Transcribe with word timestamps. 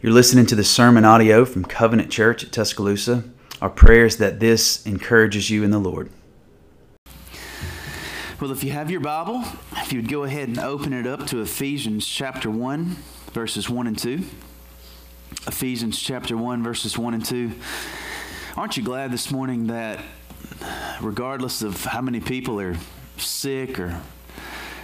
You're 0.00 0.12
listening 0.12 0.46
to 0.46 0.54
the 0.54 0.62
sermon 0.62 1.04
audio 1.04 1.44
from 1.44 1.64
Covenant 1.64 2.08
Church 2.08 2.44
at 2.44 2.52
Tuscaloosa. 2.52 3.24
Our 3.60 3.68
prayer 3.68 4.06
is 4.06 4.18
that 4.18 4.38
this 4.38 4.86
encourages 4.86 5.50
you 5.50 5.64
in 5.64 5.72
the 5.72 5.80
Lord. 5.80 6.08
Well, 8.40 8.52
if 8.52 8.62
you 8.62 8.70
have 8.70 8.92
your 8.92 9.00
Bible, 9.00 9.42
if 9.72 9.92
you'd 9.92 10.08
go 10.08 10.22
ahead 10.22 10.46
and 10.46 10.60
open 10.60 10.92
it 10.92 11.04
up 11.04 11.26
to 11.26 11.40
Ephesians 11.40 12.06
chapter 12.06 12.48
1, 12.48 12.96
verses 13.32 13.68
1 13.68 13.88
and 13.88 13.98
2. 13.98 14.22
Ephesians 15.48 15.98
chapter 15.98 16.36
1, 16.36 16.62
verses 16.62 16.96
1 16.96 17.14
and 17.14 17.24
2. 17.24 17.50
Aren't 18.56 18.76
you 18.76 18.84
glad 18.84 19.10
this 19.10 19.32
morning 19.32 19.66
that 19.66 19.98
regardless 21.00 21.60
of 21.60 21.86
how 21.86 22.02
many 22.02 22.20
people 22.20 22.60
are 22.60 22.76
sick 23.16 23.80
or 23.80 24.00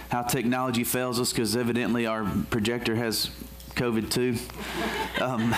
how 0.09 0.23
technology 0.23 0.83
fails 0.83 1.21
us, 1.21 1.31
because 1.31 1.55
evidently 1.55 2.05
our 2.05 2.29
projector 2.49 2.95
has 2.95 3.29
COVID 3.75 4.09
too. 4.09 4.35
Um, 5.21 5.55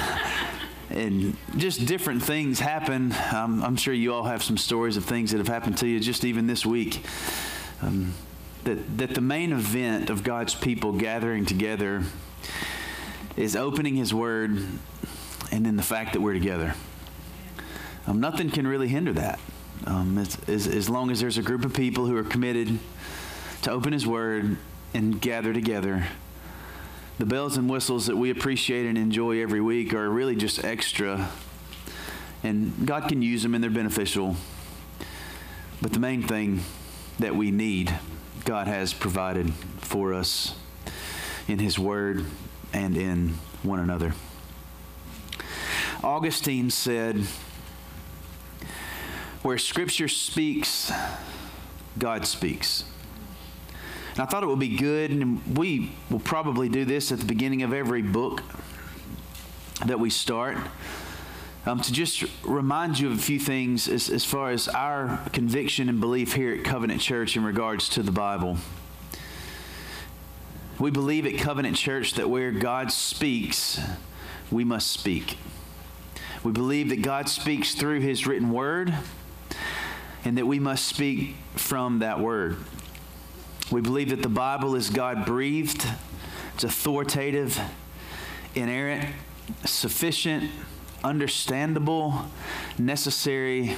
and 0.90 1.36
just 1.58 1.86
different 1.86 2.24
things 2.24 2.60
happen. 2.60 3.14
Um, 3.34 3.64
I'm 3.64 3.75
sure 3.75 3.94
you 3.94 4.14
all 4.14 4.24
have 4.24 4.42
some 4.42 4.58
stories 4.58 4.98
of 4.98 5.06
things 5.06 5.32
that 5.32 5.38
have 5.38 5.48
happened 5.48 5.78
to 5.80 5.88
you 5.88 6.00
just 6.00 6.24
even 6.24 6.48
this 6.48 6.66
week. 6.66 7.04
Um, 7.82 8.14
that, 8.64 8.98
that 8.98 9.16
the 9.16 9.22
main 9.22 9.54
event 9.54 10.10
of 10.10 10.24
God's 10.24 10.56
people 10.56 10.94
gathering 10.94 11.46
together 11.46 12.04
is 13.36 13.56
opening 13.56 13.96
His 13.96 14.14
Word 14.14 14.52
and 15.52 15.66
then 15.66 15.75
the 15.75 15.84
fact 15.84 16.14
that 16.14 16.22
we're 16.22 16.34
together. 16.34 16.74
Um, 18.06 18.20
nothing 18.20 18.50
can 18.50 18.68
really 18.68 18.88
hinder 18.88 19.14
that. 19.14 19.39
Um, 19.86 20.18
as, 20.18 20.38
as, 20.47 20.68
as 20.68 20.89
long 20.89 21.11
as 21.11 21.20
there's 21.20 21.38
a 21.38 21.44
group 21.44 21.64
of 21.64 21.74
people 21.74 22.08
who 22.08 22.18
are 22.18 22.24
committed 22.24 22.80
to 23.61 23.72
open 23.72 23.94
His 23.94 24.08
Word 24.08 24.58
and 24.94 25.22
gather 25.22 25.54
together 25.54 26.08
the 27.18 27.26
bells 27.26 27.57
and 27.57 27.70
whistles 27.70 28.06
that 28.06 28.16
we 28.16 28.30
appreciate 28.30 28.86
and 28.86 28.98
enjoy 28.98 29.42
every 29.42 29.62
week 29.62 29.94
are 29.94 30.10
really 30.10 30.36
just 30.36 30.64
extra. 30.64 31.30
And 32.44 32.86
God 32.86 33.08
can 33.08 33.22
use 33.22 33.41
them 33.41 33.55
and 33.55 33.64
they're 33.64 33.72
beneficial. 33.72 34.36
But 35.81 35.94
the 35.94 36.00
main 36.00 36.22
thing 36.22 36.61
that 37.17 37.36
we 37.36 37.50
need, 37.50 37.94
God 38.45 38.67
has 38.67 38.94
provided 38.94 39.53
for 39.80 40.14
us 40.14 40.56
in 41.47 41.58
His 41.58 41.80
Word 41.80 42.25
and 42.72 42.95
in 42.95 43.36
one 43.63 43.80
another. 43.80 44.13
Augustine 46.03 46.69
said, 46.69 47.17
Where 49.41 49.58
Scripture 49.58 50.08
speaks, 50.08 50.91
God 51.97 52.28
speaks. 52.28 52.84
And 54.17 54.23
I 54.23 54.25
thought 54.25 54.41
it 54.41 54.47
would 54.47 54.57
be 54.57 54.75
good, 54.75 55.11
and 55.11 55.55
we 55.55 55.91
will 56.09 56.17
probably 56.17 56.69
do 56.69 56.85
this 56.85 57.11
at 57.11 57.19
the 57.19 57.25
beginning 57.25 57.61
of 57.61 57.71
every 57.71 58.01
book 58.01 58.41
that 59.85 59.99
we 59.99 60.09
start, 60.09 60.57
um, 61.67 61.81
to 61.81 61.93
just 61.93 62.25
remind 62.43 62.97
you 62.97 63.11
of 63.11 63.13
a 63.13 63.21
few 63.21 63.38
things 63.39 63.88
as, 63.88 64.09
as 64.09 64.25
far 64.25 64.49
as 64.49 64.67
our 64.69 65.21
conviction 65.33 65.88
and 65.88 66.01
belief 66.01 66.33
here 66.33 66.51
at 66.55 66.63
Covenant 66.63 66.99
Church 66.99 67.38
in 67.38 67.43
regards 67.43 67.89
to 67.89 68.01
the 68.01 68.11
Bible. 68.11 68.57
We 70.79 70.89
believe 70.89 71.27
at 71.27 71.38
Covenant 71.38 71.77
Church 71.77 72.15
that 72.15 72.27
where 72.27 72.51
God 72.51 72.91
speaks, 72.91 73.79
we 74.49 74.63
must 74.63 74.91
speak. 74.91 75.38
We 76.43 76.51
believe 76.51 76.89
that 76.89 77.03
God 77.03 77.29
speaks 77.29 77.75
through 77.75 77.99
His 77.99 78.25
written 78.25 78.49
word 78.49 78.95
and 80.25 80.39
that 80.39 80.47
we 80.47 80.57
must 80.57 80.88
speak 80.88 81.35
from 81.55 81.99
that 81.99 82.19
word. 82.19 82.57
We 83.69 83.81
believe 83.81 84.09
that 84.09 84.21
the 84.21 84.29
Bible 84.29 84.75
is 84.75 84.89
God 84.89 85.25
breathed, 85.25 85.85
it's 86.53 86.63
authoritative, 86.63 87.59
inerrant, 88.55 89.05
sufficient, 89.65 90.49
understandable, 91.03 92.25
necessary, 92.77 93.75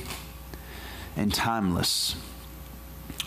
and 1.15 1.33
timeless. 1.33 2.15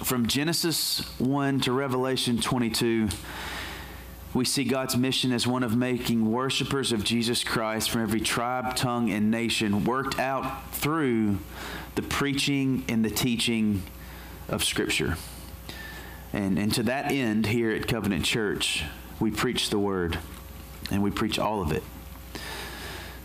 From 0.04 0.26
Genesis 0.26 1.00
1 1.18 1.60
to 1.60 1.72
Revelation 1.72 2.40
22, 2.40 3.08
we 4.32 4.44
see 4.44 4.64
God's 4.64 4.96
mission 4.96 5.32
as 5.32 5.46
one 5.46 5.64
of 5.64 5.76
making 5.76 6.30
worshipers 6.30 6.92
of 6.92 7.02
Jesus 7.02 7.42
Christ 7.42 7.90
from 7.90 8.02
every 8.02 8.20
tribe, 8.20 8.76
tongue, 8.76 9.10
and 9.10 9.30
nation 9.30 9.84
worked 9.84 10.18
out 10.18 10.72
through 10.72 11.38
the 11.96 12.02
preaching 12.02 12.84
and 12.88 13.04
the 13.04 13.10
teaching 13.10 13.82
of 14.48 14.64
Scripture. 14.64 15.16
And, 16.32 16.58
and 16.58 16.72
to 16.74 16.82
that 16.84 17.12
end, 17.12 17.46
here 17.46 17.70
at 17.70 17.86
Covenant 17.86 18.24
Church, 18.24 18.84
we 19.20 19.30
preach 19.30 19.68
the 19.68 19.78
word, 19.78 20.18
and 20.90 21.02
we 21.02 21.10
preach 21.10 21.38
all 21.38 21.60
of 21.60 21.72
it. 21.72 21.82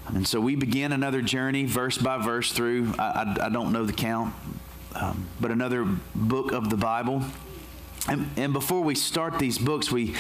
And 0.08 0.28
so 0.28 0.40
we 0.40 0.56
begin 0.56 0.92
another 0.92 1.22
journey, 1.22 1.66
verse 1.66 1.98
by 1.98 2.18
verse, 2.18 2.52
through, 2.52 2.94
I, 3.00 3.36
I, 3.42 3.46
I 3.46 3.50
don't 3.50 3.72
know 3.72 3.86
the 3.86 3.94
count, 3.94 4.34
um, 4.96 5.28
but 5.40 5.52
another 5.52 5.86
book 6.16 6.52
of 6.52 6.70
the 6.70 6.78
Bible. 6.78 7.24
And, 8.10 8.30
and, 8.38 8.54
before 8.54 8.82
we 8.82 8.96
start 8.96 9.38
these 9.38 9.58
books, 9.58 9.92
we 9.92 10.16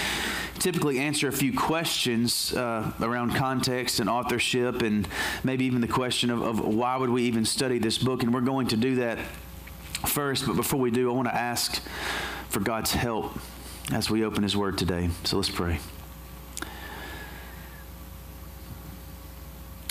typically 0.59 1.00
answer 1.00 1.30
a 1.30 1.31
few 1.31 1.54
questions 1.54 2.54
uh, 2.54 2.92
around 3.02 3.36
context 3.36 4.02
and 4.02 4.09
authorship, 4.09 4.81
and 4.81 5.08
maybe 5.44 5.64
even 5.66 5.80
the 5.80 5.88
question 5.88 6.30
of, 6.30 6.42
of 6.42 6.59
why 6.59 6.98
would 6.98 7.09
we 7.09 7.24
even 7.24 7.46
study 7.46 7.80
this 7.80 7.98
book. 7.98 8.24
And 8.24 8.34
we're 8.34 8.42
going 8.42 8.68
to 8.68 8.78
do 8.78 8.96
that 8.96 9.19
first. 10.06 10.46
But 10.46 10.58
before 10.58 10.81
we 10.81 10.92
do, 10.92 11.09
I 11.09 11.14
want 11.14 11.30
to 11.30 11.36
ask 11.36 11.81
for 12.50 12.59
God's 12.59 12.94
help 12.94 13.38
as 13.91 14.09
we 14.09 14.24
open 14.24 14.44
His 14.44 14.56
Word 14.56 14.78
today. 14.78 15.09
So 15.24 15.38
let's 15.38 15.50
pray. 15.50 15.80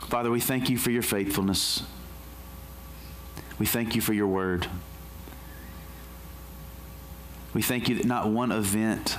Father, 0.09 0.31
we 0.31 0.41
thank 0.41 0.71
you 0.71 0.78
for 0.78 0.91
your 0.91 1.03
faithfulness. 1.03 1.83
We 3.59 3.66
thank 3.66 3.95
you 3.95 4.00
for 4.00 4.12
your 4.12 4.28
word. 4.28 4.69
We 7.55 7.62
thank 7.62 7.89
you 7.89 7.97
that 7.97 8.05
not 8.05 8.28
one 8.28 8.53
event 8.53 9.16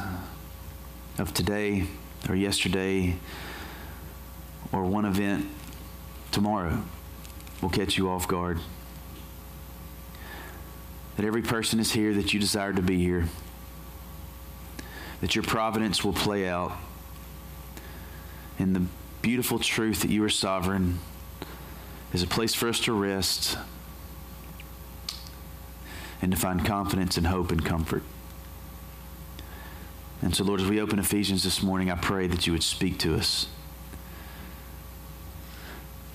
of 1.18 1.34
today 1.34 1.88
or 2.30 2.36
yesterday 2.36 3.18
or 4.72 4.84
one 4.84 5.06
event 5.06 5.48
tomorrow 6.32 6.84
will 7.62 7.70
catch 7.70 7.98
you 7.98 8.10
off 8.10 8.28
guard 8.28 8.60
that 11.18 11.26
every 11.26 11.42
person 11.42 11.80
is 11.80 11.92
here 11.92 12.14
that 12.14 12.34
you 12.34 12.40
desire 12.40 12.72
to 12.72 12.82
be 12.82 12.98
here, 12.98 13.26
that 15.20 15.36
your 15.36 15.44
providence 15.44 16.04
will 16.04 16.14
play 16.14 16.48
out 16.48 16.74
in 18.60 18.74
the 18.74 18.84
beautiful 19.22 19.60
truth 19.60 20.02
that 20.02 20.10
you 20.10 20.24
are 20.24 20.30
sovereign 20.30 21.00
is 22.14 22.24
a 22.24 22.28
place 22.28 22.54
for 22.54 22.70
us 22.70 22.80
to 22.80 22.94
rest 22.94 23.58
and 26.22 26.32
to 26.32 26.38
find 26.38 26.66
confidence 26.66 27.18
and 27.18 27.28
hope 27.28 27.52
and 27.52 27.64
comfort. 27.66 28.04
And 30.22 30.36
so, 30.36 30.44
Lord, 30.44 30.62
as 30.62 30.68
we 30.68 30.82
open 30.82 30.98
Ephesians 30.98 31.44
this 31.44 31.62
morning, 31.62 31.92
I 31.92 31.96
pray 31.96 32.26
that 32.28 32.48
you 32.48 32.54
would 32.54 32.64
speak 32.64 32.98
to 33.00 33.16
us. 33.16 33.48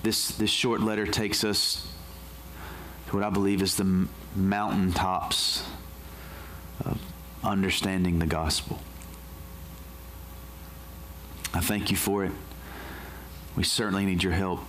This, 0.01 0.29
this 0.29 0.49
short 0.49 0.81
letter 0.81 1.07
takes 1.07 1.45
us 1.45 1.87
to 3.07 3.15
what 3.15 3.23
I 3.23 3.29
believe 3.29 3.61
is 3.61 3.77
the 3.77 4.07
mountaintops 4.35 5.63
of 6.85 6.99
understanding 7.43 8.19
the 8.19 8.25
gospel. 8.25 8.79
I 11.53 11.59
thank 11.61 11.91
you 11.91 11.97
for 11.97 12.25
it. 12.25 12.31
We 13.55 13.63
certainly 13.63 14.05
need 14.05 14.23
your 14.23 14.33
help 14.33 14.61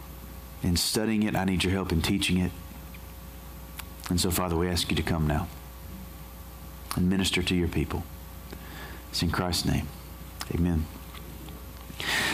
in 0.62 0.76
studying 0.76 1.22
it. 1.22 1.34
I 1.34 1.44
need 1.44 1.64
your 1.64 1.72
help 1.72 1.92
in 1.92 2.02
teaching 2.02 2.38
it. 2.38 2.52
And 4.10 4.20
so, 4.20 4.30
Father, 4.30 4.56
we 4.56 4.68
ask 4.68 4.90
you 4.90 4.96
to 4.96 5.02
come 5.02 5.26
now 5.26 5.48
and 6.94 7.08
minister 7.08 7.42
to 7.42 7.54
your 7.54 7.68
people. 7.68 8.04
It's 9.10 9.22
in 9.22 9.30
Christ's 9.30 9.64
name. 9.64 9.88
Amen. 10.54 10.86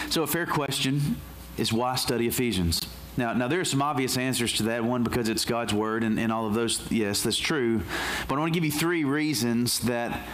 So, 0.09 0.23
a 0.23 0.27
fair 0.27 0.47
question 0.47 1.17
is 1.57 1.73
why 1.73 1.95
study 1.95 2.27
Ephesians? 2.27 2.81
Now, 3.17 3.33
now 3.33 3.49
there 3.49 3.61
are 3.61 3.65
some 3.65 3.83
obvious 3.83 4.17
answers 4.17 4.53
to 4.55 4.65
that. 4.65 4.85
One, 4.85 5.03
because 5.03 5.29
it's 5.29 5.45
God's 5.45 5.75
word 5.75 6.05
and, 6.05 6.19
and 6.19 6.33
all 6.33 6.47
of 6.47 6.55
those. 6.55 6.91
Yes, 6.91 7.23
that's 7.23 7.39
true. 7.39 7.83
But 8.29 8.37
I 8.37 8.39
want 8.39 8.55
to 8.55 8.57
give 8.61 8.65
you 8.65 8.73
three 8.73 9.05
reasons 9.05 9.81
that 9.81 10.27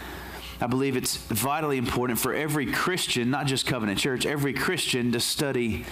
I 0.61 0.67
believe 0.67 0.97
it's 0.97 1.17
vitally 1.17 1.79
important 1.79 2.19
for 2.19 2.35
every 2.35 2.67
Christian, 2.67 3.31
not 3.31 3.47
just 3.47 3.67
Covenant 3.67 3.99
Church, 3.99 4.25
every 4.25 4.53
Christian 4.53 5.13
to 5.13 5.21
study 5.21 5.85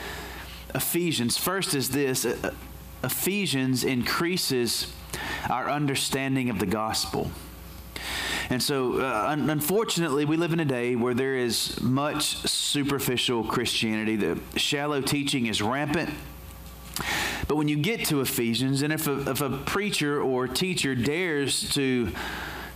Ephesians. 0.75 1.37
First 1.37 1.75
is 1.75 1.91
this 1.91 2.25
uh, 2.25 2.53
Ephesians 3.03 3.85
increases 3.85 4.93
our 5.51 5.71
understanding 5.71 6.49
of 6.49 6.59
the 6.59 6.67
gospel. 6.67 7.31
And 8.51 8.63
so, 8.63 9.01
uh, 9.01 9.27
un- 9.29 9.49
unfortunately, 9.49 10.25
we 10.25 10.37
live 10.37 10.53
in 10.53 10.61
a 10.61 10.65
day 10.65 10.97
where 10.97 11.15
there 11.15 11.37
is 11.37 11.81
much 11.81 12.37
superficial 12.49 13.45
Christianity. 13.45 14.17
The 14.17 14.39
shallow 14.57 15.01
teaching 15.01 15.47
is 15.47 15.63
rampant. 15.63 16.11
But 17.47 17.57
when 17.57 17.69
you 17.69 17.77
get 17.77 18.07
to 18.07 18.21
Ephesians, 18.21 18.83
and 18.83 18.93
if 18.93 19.07
a, 19.07 19.31
if 19.31 19.41
a 19.41 19.51
preacher 19.51 20.21
or 20.21 20.49
teacher 20.49 20.95
dares 20.95 21.73
to 21.75 22.13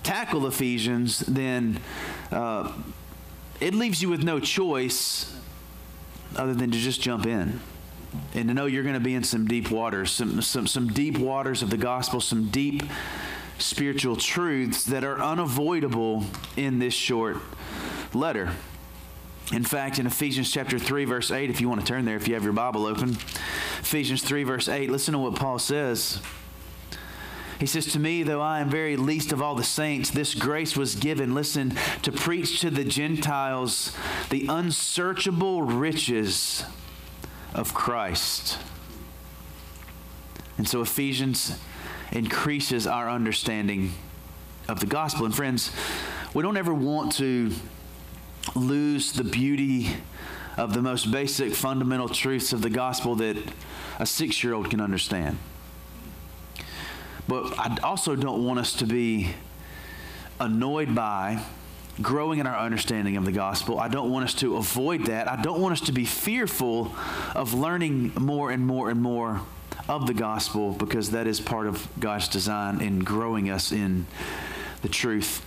tackle 0.02 0.46
Ephesians, 0.46 1.20
then 1.20 1.80
uh, 2.30 2.72
it 3.60 3.74
leaves 3.74 4.02
you 4.02 4.08
with 4.08 4.22
no 4.22 4.40
choice 4.40 5.34
other 6.36 6.54
than 6.54 6.70
to 6.70 6.78
just 6.78 7.00
jump 7.00 7.26
in 7.26 7.60
and 8.34 8.48
to 8.48 8.54
know 8.54 8.66
you're 8.66 8.82
going 8.82 8.94
to 8.94 9.00
be 9.00 9.14
in 9.14 9.24
some 9.24 9.46
deep 9.46 9.70
waters, 9.70 10.10
some, 10.10 10.40
some, 10.42 10.66
some 10.66 10.88
deep 10.88 11.18
waters 11.18 11.62
of 11.62 11.70
the 11.70 11.76
gospel, 11.76 12.20
some 12.20 12.48
deep 12.50 12.82
spiritual 13.58 14.16
truths 14.16 14.84
that 14.84 15.04
are 15.04 15.20
unavoidable 15.20 16.24
in 16.56 16.78
this 16.78 16.94
short 16.94 17.36
letter. 18.14 18.50
In 19.52 19.64
fact, 19.64 19.98
in 19.98 20.06
Ephesians 20.06 20.52
chapter 20.52 20.78
3, 20.78 21.06
verse 21.06 21.30
8, 21.30 21.48
if 21.48 21.60
you 21.60 21.68
want 21.70 21.80
to 21.80 21.86
turn 21.86 22.04
there, 22.04 22.16
if 22.16 22.28
you 22.28 22.34
have 22.34 22.44
your 22.44 22.52
Bible 22.52 22.84
open, 22.84 23.12
Ephesians 23.80 24.22
3, 24.22 24.44
verse 24.44 24.68
8, 24.68 24.90
listen 24.90 25.12
to 25.12 25.18
what 25.18 25.36
Paul 25.36 25.58
says. 25.58 26.20
He 27.58 27.66
says, 27.66 27.86
To 27.92 27.98
me, 27.98 28.22
though 28.22 28.42
I 28.42 28.60
am 28.60 28.68
very 28.68 28.96
least 28.96 29.32
of 29.32 29.40
all 29.40 29.54
the 29.54 29.64
saints, 29.64 30.10
this 30.10 30.34
grace 30.34 30.76
was 30.76 30.94
given, 30.94 31.34
listen, 31.34 31.74
to 32.02 32.12
preach 32.12 32.60
to 32.60 32.70
the 32.70 32.84
Gentiles 32.84 33.96
the 34.28 34.46
unsearchable 34.48 35.62
riches 35.62 36.64
of 37.54 37.72
Christ. 37.72 38.58
And 40.58 40.68
so 40.68 40.82
Ephesians 40.82 41.58
increases 42.12 42.86
our 42.86 43.08
understanding 43.08 43.92
of 44.68 44.80
the 44.80 44.86
gospel. 44.86 45.24
And 45.24 45.34
friends, 45.34 45.72
we 46.34 46.42
don't 46.42 46.56
ever 46.56 46.74
want 46.74 47.12
to 47.12 47.52
lose 48.54 49.12
the 49.12 49.24
beauty 49.24 49.88
of 50.56 50.74
the 50.74 50.82
most 50.82 51.10
basic 51.10 51.54
fundamental 51.54 52.08
truths 52.08 52.52
of 52.52 52.62
the 52.62 52.70
gospel 52.70 53.14
that 53.16 53.36
a 53.98 54.06
six 54.06 54.42
year 54.42 54.54
old 54.54 54.70
can 54.70 54.80
understand. 54.80 55.38
But 57.28 57.58
I 57.58 57.78
also 57.82 58.16
don't 58.16 58.44
want 58.44 58.58
us 58.58 58.72
to 58.74 58.86
be 58.86 59.30
annoyed 60.40 60.94
by 60.94 61.42
growing 62.00 62.38
in 62.38 62.46
our 62.46 62.58
understanding 62.58 63.16
of 63.16 63.24
the 63.24 63.32
gospel. 63.32 63.78
I 63.78 63.88
don't 63.88 64.10
want 64.10 64.24
us 64.24 64.34
to 64.34 64.56
avoid 64.56 65.06
that. 65.06 65.28
I 65.28 65.40
don't 65.40 65.60
want 65.60 65.72
us 65.72 65.80
to 65.82 65.92
be 65.92 66.04
fearful 66.04 66.94
of 67.34 67.54
learning 67.54 68.12
more 68.18 68.50
and 68.50 68.66
more 68.66 68.88
and 68.88 69.00
more 69.00 69.42
of 69.88 70.06
the 70.06 70.14
gospel 70.14 70.72
because 70.72 71.10
that 71.10 71.26
is 71.26 71.40
part 71.40 71.66
of 71.66 71.88
God's 71.98 72.28
design 72.28 72.80
in 72.80 73.00
growing 73.00 73.50
us 73.50 73.72
in 73.72 74.06
the 74.82 74.88
truth 74.88 75.44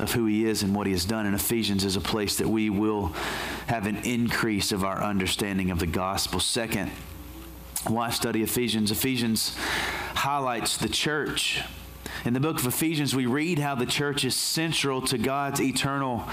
of 0.00 0.12
who 0.12 0.26
he 0.26 0.44
is 0.46 0.62
and 0.62 0.74
what 0.74 0.86
he 0.86 0.92
has 0.92 1.04
done. 1.04 1.26
And 1.26 1.34
Ephesians 1.34 1.84
is 1.84 1.96
a 1.96 2.00
place 2.00 2.36
that 2.36 2.48
we 2.48 2.70
will 2.70 3.08
have 3.66 3.86
an 3.86 3.96
increase 3.98 4.72
of 4.72 4.84
our 4.84 5.02
understanding 5.02 5.70
of 5.70 5.78
the 5.78 5.86
gospel. 5.86 6.40
Second, 6.40 6.90
why 7.86 8.10
study 8.10 8.42
Ephesians? 8.42 8.90
Ephesians 8.90 9.56
highlights 10.14 10.76
the 10.76 10.88
church. 10.88 11.62
In 12.24 12.34
the 12.34 12.40
book 12.40 12.58
of 12.58 12.66
Ephesians, 12.66 13.14
we 13.14 13.26
read 13.26 13.58
how 13.58 13.74
the 13.74 13.86
church 13.86 14.24
is 14.24 14.34
central 14.34 15.00
to 15.02 15.16
God's 15.16 15.60
eternal 15.60 16.24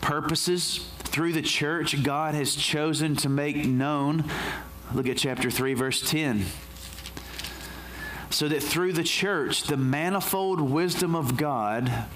purposes. 0.00 0.88
Through 0.98 1.32
the 1.32 1.42
church, 1.42 2.02
God 2.02 2.34
has 2.34 2.54
chosen 2.54 3.16
to 3.16 3.28
make 3.28 3.64
known, 3.64 4.24
look 4.92 5.08
at 5.08 5.16
chapter 5.16 5.50
3, 5.50 5.74
verse 5.74 6.08
10 6.08 6.44
so 8.30 8.48
that 8.48 8.60
through 8.60 8.92
the 8.92 9.04
church 9.04 9.62
the 9.62 9.76
manifold 9.76 10.60
wisdom 10.60 11.14
of 11.14 11.36
God 11.36 12.06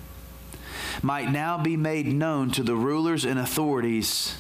might 1.03 1.31
now 1.31 1.59
be 1.59 1.77
made 1.77 2.07
known 2.07 2.51
to 2.53 2.63
the 2.63 2.75
rulers 2.75 3.25
and 3.25 3.39
authorities 3.39 4.37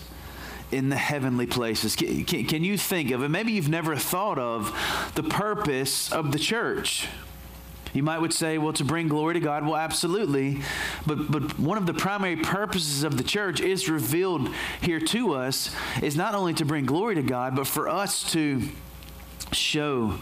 in 0.70 0.88
the 0.88 0.96
heavenly 0.96 1.46
places. 1.46 1.96
Can, 1.96 2.24
can, 2.24 2.44
can, 2.44 2.64
you 2.64 2.76
think 2.76 3.10
of 3.10 3.22
it? 3.22 3.28
Maybe 3.28 3.52
you've 3.52 3.68
never 3.68 3.96
thought 3.96 4.38
of 4.38 4.76
the 5.14 5.22
purpose 5.22 6.12
of 6.12 6.32
the 6.32 6.38
church. 6.38 7.08
You 7.94 8.02
might 8.02 8.18
would 8.18 8.34
say, 8.34 8.58
well, 8.58 8.74
to 8.74 8.84
bring 8.84 9.08
glory 9.08 9.34
to 9.34 9.40
God. 9.40 9.64
Well, 9.64 9.76
absolutely. 9.76 10.60
But, 11.06 11.30
but 11.30 11.58
one 11.58 11.78
of 11.78 11.86
the 11.86 11.94
primary 11.94 12.36
purposes 12.36 13.02
of 13.02 13.16
the 13.16 13.24
church 13.24 13.60
is 13.60 13.88
revealed 13.88 14.50
here 14.82 15.00
to 15.00 15.34
us 15.34 15.74
is 16.02 16.14
not 16.14 16.34
only 16.34 16.52
to 16.54 16.66
bring 16.66 16.84
glory 16.84 17.14
to 17.14 17.22
God, 17.22 17.56
but 17.56 17.66
for 17.66 17.88
us 17.88 18.30
to 18.32 18.62
show 19.52 20.18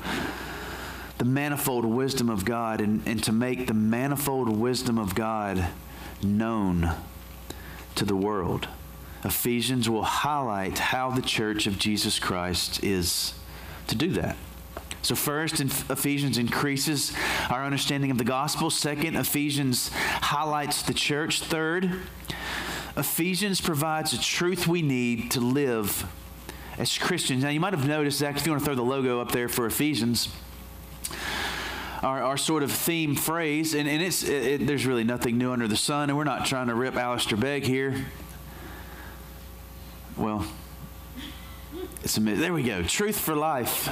the 1.18 1.24
manifold 1.24 1.84
wisdom 1.84 2.28
of 2.28 2.44
God 2.44 2.80
and, 2.80 3.02
and 3.06 3.22
to 3.24 3.32
make 3.32 3.66
the 3.66 3.74
manifold 3.74 4.48
wisdom 4.48 4.96
of 4.96 5.14
God 5.14 5.66
known 6.22 6.94
to 7.94 8.04
the 8.04 8.16
world. 8.16 8.68
Ephesians 9.24 9.88
will 9.90 10.04
highlight 10.04 10.78
how 10.78 11.10
the 11.10 11.22
church 11.22 11.66
of 11.66 11.78
Jesus 11.78 12.18
Christ 12.18 12.84
is 12.84 13.34
to 13.88 13.96
do 13.96 14.10
that. 14.10 14.36
So, 15.02 15.14
first, 15.14 15.60
Ephesians 15.60 16.36
increases 16.36 17.12
our 17.48 17.64
understanding 17.64 18.10
of 18.10 18.18
the 18.18 18.24
gospel. 18.24 18.70
Second, 18.70 19.16
Ephesians 19.16 19.90
highlights 19.94 20.82
the 20.82 20.94
church. 20.94 21.40
Third, 21.40 22.00
Ephesians 22.96 23.60
provides 23.60 24.10
the 24.10 24.18
truth 24.18 24.66
we 24.66 24.82
need 24.82 25.30
to 25.32 25.40
live 25.40 26.06
as 26.78 26.96
Christians. 26.98 27.44
Now, 27.44 27.50
you 27.50 27.60
might 27.60 27.72
have 27.72 27.86
noticed, 27.86 28.18
Zach, 28.18 28.36
if 28.36 28.46
you 28.46 28.52
want 28.52 28.62
to 28.62 28.66
throw 28.66 28.74
the 28.74 28.82
logo 28.82 29.20
up 29.20 29.30
there 29.30 29.48
for 29.48 29.66
Ephesians, 29.66 30.28
our, 32.02 32.22
our 32.22 32.37
sort 32.37 32.62
of 32.62 32.70
theme 32.72 33.14
phrase, 33.14 33.75
and, 33.75 33.88
and 33.88 34.02
it's, 34.02 34.22
it, 34.22 34.60
it, 34.62 34.66
there's 34.66 34.87
really 34.87 35.04
nothing 35.04 35.38
new 35.38 35.52
under 35.52 35.69
the 35.69 35.76
sun, 35.76 36.10
and 36.10 36.16
we're 36.16 36.25
not 36.25 36.46
trying 36.46 36.69
to 36.69 36.75
rip 36.75 36.96
Alistair 36.96 37.38
Begg 37.38 37.64
here. 37.64 38.06
Well, 40.16 40.46
it's 42.02 42.16
a, 42.16 42.20
there 42.20 42.52
we 42.52 42.62
go. 42.62 42.82
Truth 42.82 43.19
for 43.19 43.34
life. 43.34 43.88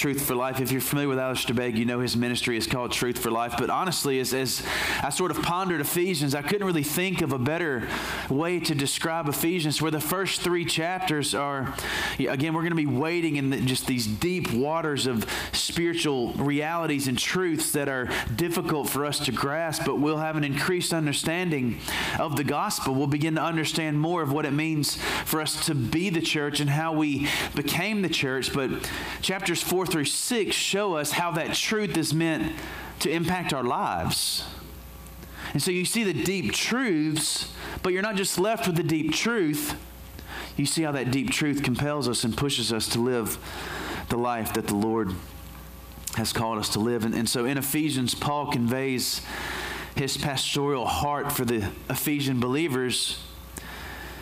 Truth 0.00 0.22
for 0.22 0.34
Life. 0.34 0.62
If 0.62 0.72
you're 0.72 0.80
familiar 0.80 1.10
with 1.10 1.18
Alistair 1.18 1.54
Begg, 1.54 1.76
you 1.76 1.84
know 1.84 2.00
his 2.00 2.16
ministry 2.16 2.56
is 2.56 2.66
called 2.66 2.90
Truth 2.90 3.18
for 3.18 3.30
Life. 3.30 3.56
But 3.58 3.68
honestly, 3.68 4.18
as, 4.18 4.32
as 4.32 4.62
I 5.02 5.10
sort 5.10 5.30
of 5.30 5.42
pondered 5.42 5.82
Ephesians, 5.82 6.34
I 6.34 6.40
couldn't 6.40 6.66
really 6.66 6.82
think 6.82 7.20
of 7.20 7.34
a 7.34 7.38
better 7.38 7.86
way 8.30 8.60
to 8.60 8.74
describe 8.74 9.28
Ephesians, 9.28 9.82
where 9.82 9.90
the 9.90 10.00
first 10.00 10.40
three 10.40 10.64
chapters 10.64 11.34
are, 11.34 11.74
again, 12.18 12.54
we're 12.54 12.62
going 12.62 12.70
to 12.70 12.76
be 12.76 12.86
wading 12.86 13.36
in 13.36 13.50
the, 13.50 13.60
just 13.60 13.86
these 13.86 14.06
deep 14.06 14.50
waters 14.54 15.06
of 15.06 15.26
spiritual 15.52 16.32
realities 16.32 17.06
and 17.06 17.18
truths 17.18 17.72
that 17.72 17.90
are 17.90 18.08
difficult 18.34 18.88
for 18.88 19.04
us 19.04 19.18
to 19.26 19.32
grasp, 19.32 19.82
but 19.84 19.98
we'll 19.98 20.16
have 20.16 20.36
an 20.36 20.44
increased 20.44 20.94
understanding 20.94 21.78
of 22.18 22.36
the 22.36 22.44
gospel. 22.44 22.94
We'll 22.94 23.06
begin 23.06 23.34
to 23.34 23.42
understand 23.42 24.00
more 24.00 24.22
of 24.22 24.32
what 24.32 24.46
it 24.46 24.52
means 24.52 24.96
for 25.26 25.42
us 25.42 25.66
to 25.66 25.74
be 25.74 26.08
the 26.08 26.22
church 26.22 26.58
and 26.58 26.70
how 26.70 26.94
we 26.94 27.28
became 27.54 28.00
the 28.00 28.08
church. 28.08 28.54
But 28.54 28.90
chapters 29.20 29.62
4 29.62 29.80
4 29.80 29.89
through 29.90 30.06
6 30.06 30.54
show 30.54 30.96
us 30.96 31.12
how 31.12 31.30
that 31.32 31.54
truth 31.54 31.96
is 31.96 32.14
meant 32.14 32.54
to 33.00 33.10
impact 33.10 33.52
our 33.52 33.64
lives. 33.64 34.44
And 35.52 35.62
so 35.62 35.70
you 35.70 35.84
see 35.84 36.04
the 36.04 36.24
deep 36.24 36.52
truths, 36.52 37.52
but 37.82 37.92
you're 37.92 38.02
not 38.02 38.16
just 38.16 38.38
left 38.38 38.66
with 38.66 38.76
the 38.76 38.82
deep 38.82 39.12
truth. 39.12 39.74
You 40.56 40.66
see 40.66 40.82
how 40.82 40.92
that 40.92 41.10
deep 41.10 41.30
truth 41.30 41.62
compels 41.62 42.08
us 42.08 42.24
and 42.24 42.36
pushes 42.36 42.72
us 42.72 42.88
to 42.90 43.00
live 43.00 43.38
the 44.08 44.18
life 44.18 44.52
that 44.54 44.66
the 44.66 44.76
Lord 44.76 45.12
has 46.16 46.32
called 46.32 46.58
us 46.58 46.68
to 46.70 46.80
live. 46.80 47.04
And, 47.04 47.14
and 47.14 47.28
so 47.28 47.44
in 47.44 47.58
Ephesians, 47.58 48.14
Paul 48.14 48.50
conveys 48.50 49.22
his 49.96 50.16
pastoral 50.16 50.86
heart 50.86 51.32
for 51.32 51.44
the 51.44 51.70
Ephesian 51.88 52.40
believers 52.40 53.18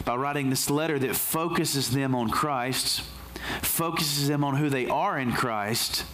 by 0.04 0.14
writing 0.14 0.50
this 0.50 0.70
letter 0.70 0.98
that 0.98 1.16
focuses 1.16 1.90
them 1.90 2.14
on 2.14 2.30
Christ 2.30 3.02
focuses 3.78 4.26
them 4.26 4.42
on 4.42 4.56
who 4.56 4.68
they 4.68 4.88
are 4.88 5.16
in 5.16 5.30
Christ 5.32 6.04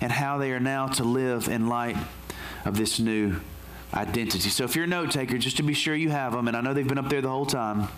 and 0.00 0.12
how 0.12 0.38
they 0.38 0.52
are 0.52 0.60
now 0.60 0.86
to 0.86 1.02
live 1.02 1.48
in 1.48 1.66
light 1.66 1.96
of 2.64 2.76
this 2.76 3.00
new 3.00 3.40
identity. 3.92 4.48
So 4.48 4.62
if 4.62 4.76
you're 4.76 4.84
a 4.84 4.88
note 4.88 5.10
taker, 5.10 5.36
just 5.36 5.56
to 5.56 5.64
be 5.64 5.74
sure 5.74 5.96
you 5.96 6.10
have 6.10 6.32
them, 6.32 6.46
and 6.46 6.56
I 6.56 6.60
know 6.60 6.72
they've 6.72 6.86
been 6.86 6.98
up 6.98 7.08
there 7.08 7.20
the 7.20 7.28
whole 7.28 7.46
time. 7.46 7.88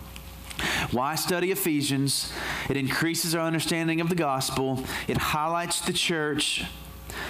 Why 0.89 1.13
study 1.13 1.51
Ephesians? 1.51 2.33
It 2.71 2.75
increases 2.75 3.35
our 3.35 3.45
understanding 3.45 4.01
of 4.01 4.09
the 4.09 4.15
gospel. 4.15 4.83
It 5.07 5.17
highlights 5.17 5.81
the 5.81 5.93
church. 5.93 6.65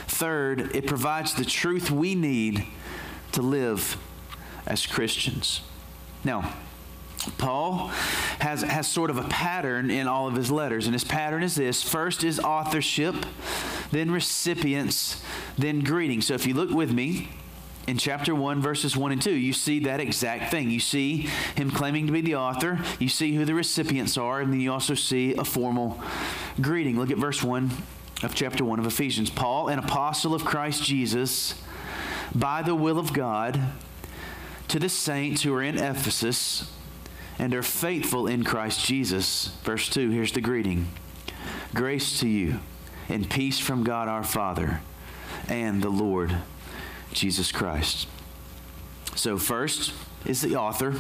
Third, 0.08 0.74
it 0.74 0.88
provides 0.88 1.34
the 1.34 1.44
truth 1.44 1.92
we 1.92 2.16
need 2.16 2.66
to 3.34 3.42
live 3.42 3.98
as 4.66 4.86
Christians. 4.86 5.60
Now, 6.24 6.54
Paul 7.38 7.88
has, 8.40 8.62
has 8.62 8.88
sort 8.88 9.10
of 9.10 9.18
a 9.18 9.28
pattern 9.28 9.90
in 9.90 10.08
all 10.08 10.28
of 10.28 10.36
his 10.36 10.52
letters, 10.52 10.86
and 10.86 10.94
his 10.94 11.04
pattern 11.04 11.44
is 11.44 11.56
this 11.56 11.84
first 11.84 12.24
is 12.24 12.40
authorship, 12.40 13.16
then 13.92 14.12
recipients, 14.12 15.24
then 15.58 15.82
greeting. 15.82 16.22
So 16.22 16.34
if 16.34 16.46
you 16.46 16.54
look 16.54 16.72
with 16.72 16.92
me, 16.92 17.30
in 17.88 17.98
chapter 17.98 18.36
1, 18.36 18.62
verses 18.62 18.98
1 18.98 19.14
and 19.14 19.22
2, 19.22 19.32
you 19.32 19.54
see 19.54 19.80
that 19.80 20.02
exact 20.02 20.52
thing. 20.52 20.70
You 20.70 20.80
see 20.82 21.30
him 21.56 21.72
claiming 21.72 22.06
to 22.08 22.12
be 22.12 22.20
the 22.20 22.36
author, 22.36 22.80
you 23.00 23.08
see 23.08 23.34
who 23.34 23.46
the 23.46 23.56
recipients 23.56 24.18
are, 24.18 24.42
and 24.42 24.52
then 24.52 24.60
you 24.60 24.74
also 24.74 24.94
see 24.94 25.34
a 25.36 25.46
formal 25.46 26.02
greeting. 26.60 27.00
Look 27.00 27.12
at 27.12 27.18
verse 27.18 27.42
1 27.42 27.72
of 28.24 28.36
chapter 28.36 28.66
1 28.66 28.80
of 28.80 28.86
Ephesians. 28.86 29.30
Paul, 29.30 29.70
an 29.70 29.80
apostle 29.80 30.36
of 30.36 30.44
Christ 30.44 30.84
Jesus, 30.84 31.56
by 32.36 32.62
the 32.62 32.76
will 32.76 33.00
of 33.00 33.14
God, 33.14 33.58
to 34.68 34.80
the 34.80 34.90
saints 34.90 35.44
who 35.44 35.54
are 35.54 35.64
in 35.64 35.78
Ephesus 35.78 36.70
and 37.40 37.54
are 37.54 37.64
faithful 37.64 38.28
in 38.28 38.44
Christ 38.44 38.86
Jesus. 38.86 39.50
Verse 39.64 39.90
2, 39.90 40.10
here's 40.10 40.32
the 40.32 40.42
greeting 40.42 40.88
Grace 41.74 42.20
to 42.20 42.28
you 42.28 42.60
and 43.10 43.30
peace 43.30 43.60
from 43.60 43.84
God 43.84 44.08
our 44.08 44.24
Father 44.24 44.82
and 45.48 45.82
the 45.82 45.90
Lord 45.90 46.36
Jesus 47.14 47.52
Christ. 47.52 48.08
So, 49.16 49.38
first 49.38 49.94
is 50.26 50.42
the 50.42 50.56
author. 50.56 50.96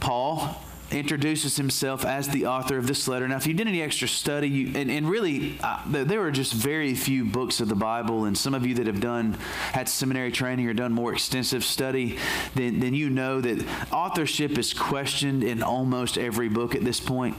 Paul, 0.00 0.62
introduces 0.90 1.56
himself 1.56 2.04
as 2.04 2.28
the 2.28 2.46
author 2.46 2.78
of 2.78 2.86
this 2.86 3.08
letter. 3.08 3.26
Now, 3.26 3.36
if 3.36 3.46
you 3.46 3.54
did 3.54 3.66
any 3.66 3.82
extra 3.82 4.06
study, 4.06 4.48
you, 4.48 4.78
and, 4.78 4.90
and, 4.90 5.08
really, 5.08 5.58
uh, 5.62 5.82
there 5.86 6.22
are 6.22 6.30
just 6.30 6.52
very 6.52 6.94
few 6.94 7.24
books 7.24 7.60
of 7.60 7.68
the 7.68 7.74
Bible, 7.74 8.24
and 8.24 8.36
some 8.36 8.54
of 8.54 8.64
you 8.64 8.74
that 8.76 8.86
have 8.86 9.00
done, 9.00 9.34
had 9.72 9.88
seminary 9.88 10.30
training 10.30 10.66
or 10.68 10.74
done 10.74 10.92
more 10.92 11.12
extensive 11.12 11.64
study, 11.64 12.18
then, 12.54 12.80
then 12.80 12.94
you 12.94 13.10
know 13.10 13.40
that 13.40 13.64
authorship 13.92 14.58
is 14.58 14.72
questioned 14.72 15.42
in 15.42 15.62
almost 15.62 16.18
every 16.18 16.48
book 16.48 16.74
at 16.74 16.84
this 16.84 17.00
point. 17.00 17.36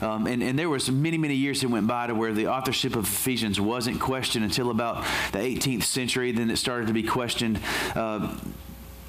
Um, 0.00 0.26
and, 0.26 0.42
and 0.42 0.58
there 0.58 0.68
was 0.68 0.90
many, 0.90 1.18
many 1.18 1.34
years 1.34 1.60
that 1.60 1.68
went 1.68 1.86
by 1.86 2.06
to 2.06 2.14
where 2.14 2.32
the 2.32 2.48
authorship 2.48 2.96
of 2.96 3.04
Ephesians 3.04 3.60
wasn't 3.60 4.00
questioned 4.00 4.44
until 4.44 4.70
about 4.70 5.04
the 5.32 5.38
18th 5.38 5.84
century. 5.84 6.32
Then 6.32 6.50
it 6.50 6.56
started 6.56 6.88
to 6.88 6.92
be 6.92 7.02
questioned. 7.02 7.60
Uh, 7.94 8.36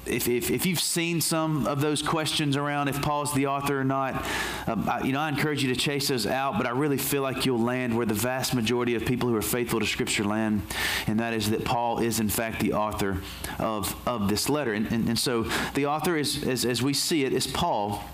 if, 0.06 0.28
if, 0.28 0.50
if, 0.50 0.66
you've 0.66 0.80
seen 0.80 1.20
some 1.20 1.66
of 1.66 1.80
those 1.80 2.02
questions 2.02 2.56
around 2.56 2.88
if 2.88 3.00
Paul's 3.02 3.32
the 3.34 3.46
author 3.46 3.80
or 3.80 3.84
not, 3.84 4.24
um, 4.66 4.88
I, 4.88 5.02
you 5.02 5.12
know, 5.12 5.20
I 5.20 5.28
encourage 5.28 5.62
you 5.62 5.72
to 5.72 5.78
chase 5.78 6.08
those 6.08 6.26
out, 6.26 6.56
but 6.56 6.66
I 6.66 6.70
really 6.70 6.98
feel 6.98 7.22
like 7.22 7.46
you'll 7.46 7.60
land 7.60 7.96
where 7.96 8.06
the 8.06 8.14
vast 8.14 8.54
majority 8.54 8.94
of 8.94 9.04
people 9.04 9.28
who 9.28 9.36
are 9.36 9.42
faithful 9.42 9.80
to 9.80 9.86
Scripture 9.86 10.24
land, 10.24 10.62
and 11.06 11.20
that 11.20 11.34
is 11.34 11.50
that 11.50 11.64
Paul 11.64 12.00
is, 12.00 12.20
in 12.20 12.28
fact, 12.28 12.60
the 12.60 12.72
author 12.72 13.18
of, 13.58 13.94
of 14.06 14.28
this 14.28 14.48
letter. 14.48 14.72
And, 14.72 14.90
and, 14.92 15.08
and 15.08 15.18
so 15.18 15.44
the 15.74 15.86
author, 15.86 16.16
is, 16.16 16.44
as, 16.44 16.64
as 16.64 16.82
we 16.82 16.94
see 16.94 17.24
it, 17.24 17.32
is 17.32 17.46
Paul. 17.46 18.04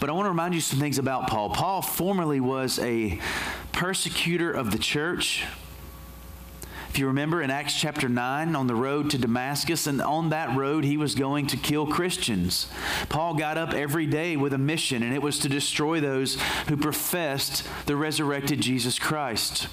But 0.00 0.10
I 0.10 0.12
want 0.12 0.26
to 0.26 0.30
remind 0.30 0.54
you 0.54 0.60
some 0.60 0.78
things 0.78 0.98
about 0.98 1.28
Paul. 1.28 1.50
Paul 1.50 1.82
formerly 1.82 2.40
was 2.40 2.78
a 2.78 3.18
persecutor 3.72 4.50
of 4.50 4.70
the 4.70 4.78
church. 4.78 5.44
If 6.96 7.00
you 7.00 7.08
remember 7.08 7.42
in 7.42 7.50
Acts 7.50 7.78
chapter 7.78 8.08
9, 8.08 8.56
on 8.56 8.68
the 8.68 8.74
road 8.74 9.10
to 9.10 9.18
Damascus, 9.18 9.86
and 9.86 10.00
on 10.00 10.30
that 10.30 10.56
road 10.56 10.82
he 10.82 10.96
was 10.96 11.14
going 11.14 11.46
to 11.48 11.58
kill 11.58 11.86
Christians. 11.86 12.68
Paul 13.10 13.34
got 13.34 13.58
up 13.58 13.74
every 13.74 14.06
day 14.06 14.34
with 14.38 14.54
a 14.54 14.58
mission, 14.58 15.02
and 15.02 15.12
it 15.12 15.20
was 15.20 15.38
to 15.40 15.50
destroy 15.50 16.00
those 16.00 16.40
who 16.68 16.76
professed 16.78 17.68
the 17.84 17.96
resurrected 17.96 18.62
Jesus 18.62 18.98
Christ. 18.98 19.68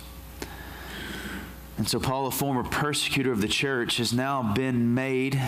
And 1.78 1.88
so, 1.88 1.98
Paul, 1.98 2.28
a 2.28 2.32
former 2.32 2.62
persecutor 2.62 3.32
of 3.32 3.40
the 3.40 3.48
church, 3.48 3.96
has 4.00 4.12
now 4.12 4.52
been 4.52 4.94
made 4.94 5.42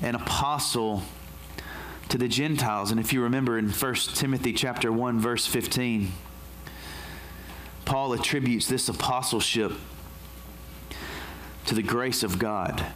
an 0.00 0.14
apostle 0.14 1.02
to 2.08 2.16
the 2.16 2.28
Gentiles. 2.28 2.90
And 2.90 2.98
if 2.98 3.12
you 3.12 3.20
remember 3.20 3.58
in 3.58 3.68
1 3.68 3.94
Timothy 4.14 4.54
chapter 4.54 4.90
1 4.90 5.20
verse 5.20 5.46
15, 5.46 6.12
Paul 7.84 8.14
attributes 8.14 8.66
this 8.68 8.88
apostleship 8.88 9.72
to 11.68 11.74
the 11.74 11.82
grace 11.82 12.22
of 12.22 12.38
God. 12.38 12.86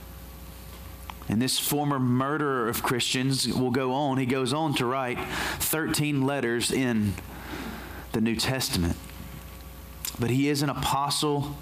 And 1.29 1.41
this 1.41 1.59
former 1.59 1.99
murderer 1.99 2.69
of 2.69 2.83
Christians 2.83 3.47
will 3.47 3.71
go 3.71 3.93
on. 3.93 4.17
He 4.17 4.27
goes 4.27 4.53
on 4.53 4.75
to 4.75 4.87
write 4.87 5.19
13 5.59 6.23
letters 6.23 6.73
in 6.73 7.13
the 8.13 8.21
New 8.21 8.35
Testament. 8.35 8.97
But 10.19 10.31
he 10.31 10.49
is 10.49 10.63
an 10.63 10.71
apostle 10.71 11.57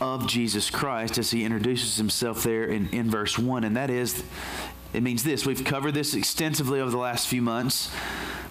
of 0.00 0.26
Jesus 0.26 0.70
Christ 0.70 1.16
as 1.18 1.30
he 1.30 1.44
introduces 1.44 1.96
himself 1.96 2.42
there 2.42 2.64
in, 2.64 2.88
in 2.90 3.10
verse 3.10 3.38
1. 3.38 3.64
And 3.64 3.76
that 3.76 3.88
is, 3.88 4.22
it 4.92 5.02
means 5.02 5.24
this. 5.24 5.46
We've 5.46 5.64
covered 5.64 5.94
this 5.94 6.14
extensively 6.14 6.80
over 6.80 6.90
the 6.90 6.98
last 6.98 7.26
few 7.26 7.42
months. 7.42 7.90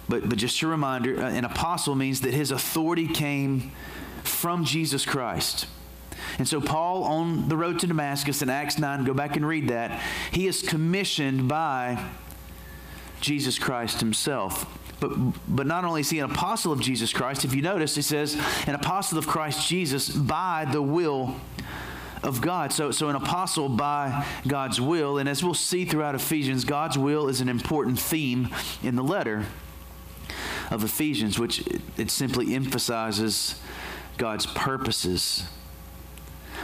But, 0.10 0.28
but 0.28 0.38
just 0.38 0.62
a 0.64 0.68
reminder 0.68 1.22
uh, 1.22 1.30
an 1.30 1.46
apostle 1.46 1.94
means 1.94 2.22
that 2.22 2.34
his 2.34 2.50
authority 2.50 3.08
came 3.08 3.72
from 4.24 4.66
Jesus 4.66 5.06
Christ. 5.06 5.68
And 6.38 6.48
so, 6.48 6.62
Paul, 6.62 7.04
on 7.04 7.50
the 7.50 7.58
road 7.58 7.80
to 7.80 7.88
Damascus 7.88 8.42
in 8.42 8.50
Acts 8.50 8.78
9, 8.78 9.06
go 9.06 9.14
back 9.14 9.36
and 9.36 9.48
read 9.48 9.70
that, 9.70 10.02
he 10.32 10.48
is 10.48 10.62
commissioned 10.62 11.48
by 11.48 12.04
Jesus 13.22 13.58
Christ 13.58 14.00
himself. 14.00 14.66
But, 15.00 15.12
but 15.48 15.68
not 15.68 15.84
only 15.84 16.02
is 16.02 16.10
he 16.10 16.20
an 16.20 16.30
apostle 16.30 16.72
of 16.72 16.80
Jesus 16.80 17.14
Christ, 17.14 17.46
if 17.46 17.54
you 17.54 17.62
notice, 17.62 17.96
he 17.96 18.02
says, 18.02 18.36
an 18.68 18.76
apostle 18.76 19.18
of 19.18 19.28
Christ 19.28 19.68
Jesus 19.68 20.10
by 20.10 20.68
the 20.72 20.82
will 20.82 21.36
of 22.24 22.42
God. 22.42 22.72
So, 22.72 22.92
so 22.92 23.10
an 23.10 23.16
apostle 23.16 23.70
by 23.70 24.26
God's 24.48 24.82
will. 24.82 25.18
And 25.18 25.30
as 25.30 25.44
we'll 25.44 25.54
see 25.54 25.86
throughout 25.86 26.16
Ephesians, 26.16 26.66
God's 26.66 26.98
will 26.98 27.30
is 27.30 27.42
an 27.42 27.50
important 27.50 28.00
theme 28.00 28.50
in 28.84 28.96
the 28.96 29.04
letter 29.04 29.46
of 30.72 30.84
Ephesians, 30.84 31.40
which 31.40 31.66
it, 31.68 31.82
it 31.98 32.12
simply 32.12 32.56
emphasizes 32.56 33.60
God's 34.18 34.46
purposes 34.46 35.48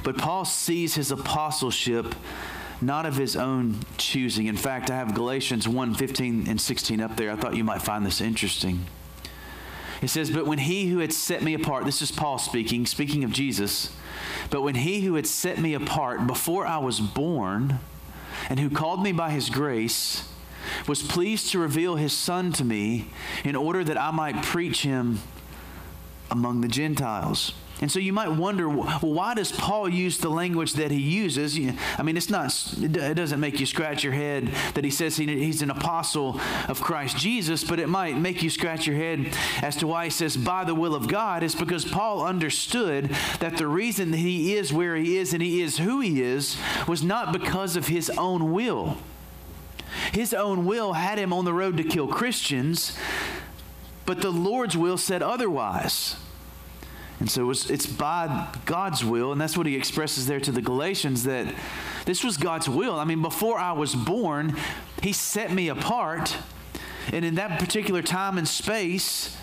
but 0.03 0.17
Paul 0.17 0.45
sees 0.45 0.95
his 0.95 1.12
apostleship 1.12 2.15
not 2.81 3.05
of 3.05 3.15
his 3.15 3.35
own 3.35 3.77
choosing. 3.97 4.47
In 4.47 4.57
fact, 4.57 4.91
I 4.91 4.95
have 4.95 5.15
Galatians 5.15 5.67
1 5.67 5.95
15 5.95 6.47
and 6.47 6.59
16 6.59 7.00
up 7.00 7.15
there. 7.15 7.31
I 7.31 7.35
thought 7.35 7.55
you 7.55 7.63
might 7.63 7.81
find 7.81 8.05
this 8.05 8.21
interesting. 8.21 8.85
It 10.01 10.09
says, 10.09 10.29
But 10.29 10.45
when 10.45 10.59
he 10.59 10.88
who 10.88 11.00
had 11.00 11.13
set 11.13 11.41
me 11.41 11.53
apart, 11.53 11.85
this 11.85 12.01
is 12.01 12.12
Paul 12.12 12.38
speaking, 12.38 12.85
speaking 12.85 13.23
of 13.23 13.31
Jesus, 13.31 13.89
but 14.50 14.62
when 14.62 14.75
he 14.75 15.01
who 15.01 15.15
had 15.15 15.25
set 15.25 15.59
me 15.59 15.73
apart 15.73 16.27
before 16.27 16.65
I 16.67 16.77
was 16.77 17.00
born, 17.00 17.79
and 18.50 18.59
who 18.59 18.69
called 18.69 19.01
me 19.01 19.13
by 19.13 19.29
his 19.29 19.50
grace, 19.50 20.27
was 20.88 21.01
pleased 21.01 21.51
to 21.51 21.59
reveal 21.59 21.95
his 21.95 22.13
Son 22.13 22.51
to 22.53 22.65
me 22.65 23.07
in 23.43 23.55
order 23.55 23.83
that 23.83 24.00
I 24.00 24.12
might 24.12 24.43
preach 24.43 24.83
him 24.83 25.19
among 26.32 26.62
the 26.62 26.68
Gentiles. 26.68 27.53
And 27.82 27.92
so 27.92 28.00
you 28.00 28.13
might 28.13 28.30
wonder, 28.30 28.70
well, 28.70 29.00
why 29.01 29.34
does 29.34 29.51
Paul 29.51 29.89
use 29.89 30.18
the 30.18 30.30
language 30.30 30.74
that 30.74 30.89
he 30.89 31.01
uses? 31.01 31.58
I 31.98 32.03
mean, 32.03 32.15
it's 32.15 32.30
not, 32.30 32.53
it 32.80 33.15
doesn't 33.15 33.39
make 33.42 33.60
you 33.60 33.65
scratch 33.65 34.06
your 34.06 34.13
head 34.13 34.48
that 34.75 34.86
he 34.86 34.89
says 34.89 35.18
he's 35.18 35.62
an 35.62 35.70
apostle 35.70 36.39
of 36.70 36.80
Christ 36.80 37.18
Jesus, 37.18 37.63
but 37.63 37.80
it 37.80 37.89
might 37.89 38.18
make 38.18 38.42
you 38.42 38.50
scratch 38.50 38.88
your 38.88 38.96
head 38.96 39.36
as 39.62 39.75
to 39.77 39.88
why 39.88 40.06
he 40.06 40.12
says 40.12 40.38
by 40.38 40.63
the 40.63 40.75
will 40.75 40.96
of 40.96 41.10
God. 41.10 41.44
It's 41.44 41.56
because 41.56 41.84
Paul 41.84 42.24
understood 42.24 43.10
that 43.39 43.58
the 43.58 43.68
reason 43.68 44.12
that 44.12 44.18
he 44.18 44.56
is 44.56 44.72
where 44.72 44.96
he 44.96 45.18
is 45.18 45.34
and 45.34 45.42
he 45.42 45.62
is 45.62 45.80
who 45.80 46.00
he 46.00 46.22
is 46.22 46.56
was 46.88 47.03
not 47.03 47.34
because 47.34 47.75
of 47.75 47.88
his 47.88 48.10
own 48.12 48.53
will. 48.53 48.98
His 50.13 50.34
own 50.34 50.65
will 50.65 50.94
had 50.94 51.18
him 51.18 51.34
on 51.34 51.44
the 51.44 51.53
road 51.53 51.75
to 51.77 51.84
kill 51.84 52.08
Christians, 52.08 52.98
but 54.05 54.22
the 54.22 54.31
Lord's 54.31 54.77
will 54.77 54.98
said 54.98 55.22
otherwise. 55.22 56.15
And 57.19 57.29
so 57.29 57.50
it's, 57.51 57.69
it's 57.69 57.86
by 57.86 58.50
God's 58.65 59.05
will, 59.05 59.31
and 59.31 59.39
that's 59.39 59.57
what 59.57 59.65
he 59.65 59.75
expresses 59.75 60.25
there 60.25 60.39
to 60.41 60.51
the 60.51 60.62
Galatians 60.62 61.24
that 61.24 61.53
this 62.05 62.24
was 62.24 62.38
God's 62.38 62.67
will. 62.67 63.00
I 63.00 63.05
mean, 63.05 63.22
before 63.22 63.57
I 63.57 63.72
was 63.72 63.95
born, 63.95 64.57
he 65.01 65.13
set 65.13 65.51
me 65.51 65.69
apart. 65.69 66.36
And 67.12 67.24
in 67.24 67.36
that 67.36 67.60
particular 67.60 68.01
time 68.01 68.38
and 68.38 68.48
space, 68.48 69.38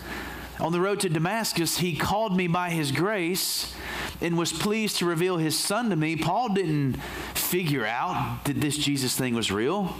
on 0.58 0.72
the 0.72 0.80
road 0.80 1.00
to 1.00 1.08
Damascus, 1.08 1.78
he 1.78 1.96
called 1.96 2.36
me 2.36 2.46
by 2.46 2.68
his 2.70 2.92
grace 2.92 3.74
and 4.20 4.36
was 4.36 4.52
pleased 4.52 4.98
to 4.98 5.06
reveal 5.06 5.38
his 5.38 5.58
son 5.58 5.88
to 5.88 5.96
me. 5.96 6.16
Paul 6.16 6.50
didn't 6.50 6.94
figure 7.34 7.86
out 7.86 8.44
that 8.44 8.60
this 8.60 8.76
Jesus 8.76 9.16
thing 9.16 9.34
was 9.34 9.50
real. 9.50 9.96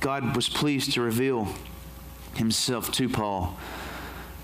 God 0.00 0.34
was 0.34 0.48
pleased 0.48 0.92
to 0.94 1.02
reveal 1.02 1.48
himself 2.34 2.90
to 2.92 3.08
Paul 3.08 3.58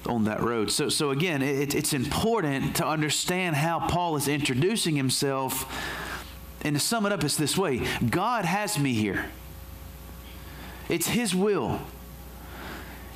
on 0.06 0.24
that 0.24 0.42
road. 0.42 0.70
So, 0.70 0.88
so 0.88 1.10
again, 1.10 1.42
it, 1.42 1.74
it's 1.74 1.92
important 1.92 2.76
to 2.76 2.86
understand 2.86 3.56
how 3.56 3.80
Paul 3.80 4.16
is 4.16 4.28
introducing 4.28 4.96
himself. 4.96 5.72
And 6.62 6.76
to 6.76 6.80
sum 6.80 7.06
it 7.06 7.12
up, 7.12 7.22
it's 7.22 7.36
this 7.36 7.56
way 7.56 7.86
God 8.08 8.44
has 8.44 8.78
me 8.78 8.92
here, 8.94 9.26
it's 10.88 11.08
His 11.08 11.34
will. 11.34 11.80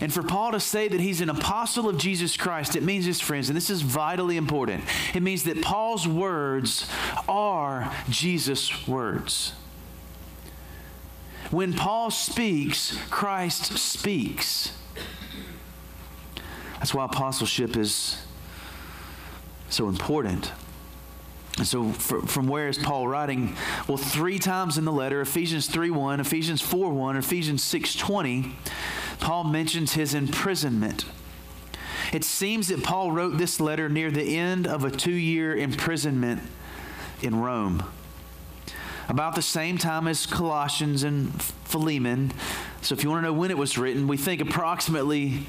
And 0.02 0.10
for 0.10 0.22
Paul 0.22 0.52
to 0.52 0.60
say 0.60 0.88
that 0.88 0.98
he's 0.98 1.20
an 1.20 1.28
apostle 1.28 1.86
of 1.86 1.98
Jesus 1.98 2.34
Christ, 2.34 2.74
it 2.74 2.82
means 2.82 3.04
his 3.04 3.20
friends, 3.20 3.50
and 3.50 3.56
this 3.56 3.68
is 3.68 3.82
vitally 3.82 4.38
important. 4.38 4.82
It 5.14 5.22
means 5.22 5.44
that 5.44 5.60
Paul's 5.60 6.08
words 6.08 6.90
are 7.28 7.94
Jesus' 8.08 8.88
words. 8.88 9.52
When 11.50 11.72
Paul 11.72 12.10
speaks, 12.10 12.96
Christ 13.10 13.76
speaks. 13.78 14.72
That's 16.78 16.94
why 16.94 17.04
apostleship 17.04 17.76
is 17.76 18.22
so 19.68 19.88
important. 19.88 20.52
And 21.58 21.66
so, 21.66 21.90
for, 21.90 22.22
from 22.22 22.46
where 22.46 22.68
is 22.68 22.78
Paul 22.78 23.08
writing? 23.08 23.56
Well, 23.88 23.96
three 23.96 24.38
times 24.38 24.78
in 24.78 24.84
the 24.84 24.92
letter 24.92 25.20
Ephesians 25.20 25.66
3 25.66 25.90
1, 25.90 26.20
Ephesians 26.20 26.60
4 26.60 26.92
1, 26.92 27.16
Ephesians 27.16 27.62
6 27.62 27.96
20, 27.96 28.56
Paul 29.18 29.44
mentions 29.44 29.94
his 29.94 30.14
imprisonment. 30.14 31.04
It 32.12 32.24
seems 32.24 32.68
that 32.68 32.82
Paul 32.82 33.12
wrote 33.12 33.38
this 33.38 33.60
letter 33.60 33.88
near 33.88 34.10
the 34.10 34.36
end 34.36 34.66
of 34.66 34.84
a 34.84 34.90
two 34.90 35.12
year 35.12 35.56
imprisonment 35.56 36.42
in 37.20 37.40
Rome. 37.40 37.82
About 39.10 39.34
the 39.34 39.42
same 39.42 39.76
time 39.76 40.06
as 40.06 40.24
Colossians 40.24 41.02
and 41.02 41.42
Philemon. 41.42 42.32
So, 42.80 42.94
if 42.94 43.02
you 43.02 43.10
want 43.10 43.24
to 43.24 43.26
know 43.26 43.32
when 43.32 43.50
it 43.50 43.58
was 43.58 43.76
written, 43.76 44.06
we 44.06 44.16
think 44.16 44.40
approximately 44.40 45.46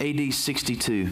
AD 0.00 0.32
62. 0.32 1.10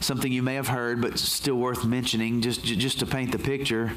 Something 0.00 0.32
you 0.32 0.42
may 0.42 0.56
have 0.56 0.66
heard, 0.66 1.00
but 1.00 1.20
still 1.20 1.54
worth 1.54 1.84
mentioning, 1.84 2.40
just, 2.40 2.64
just 2.64 2.98
to 2.98 3.06
paint 3.06 3.30
the 3.30 3.38
picture. 3.38 3.92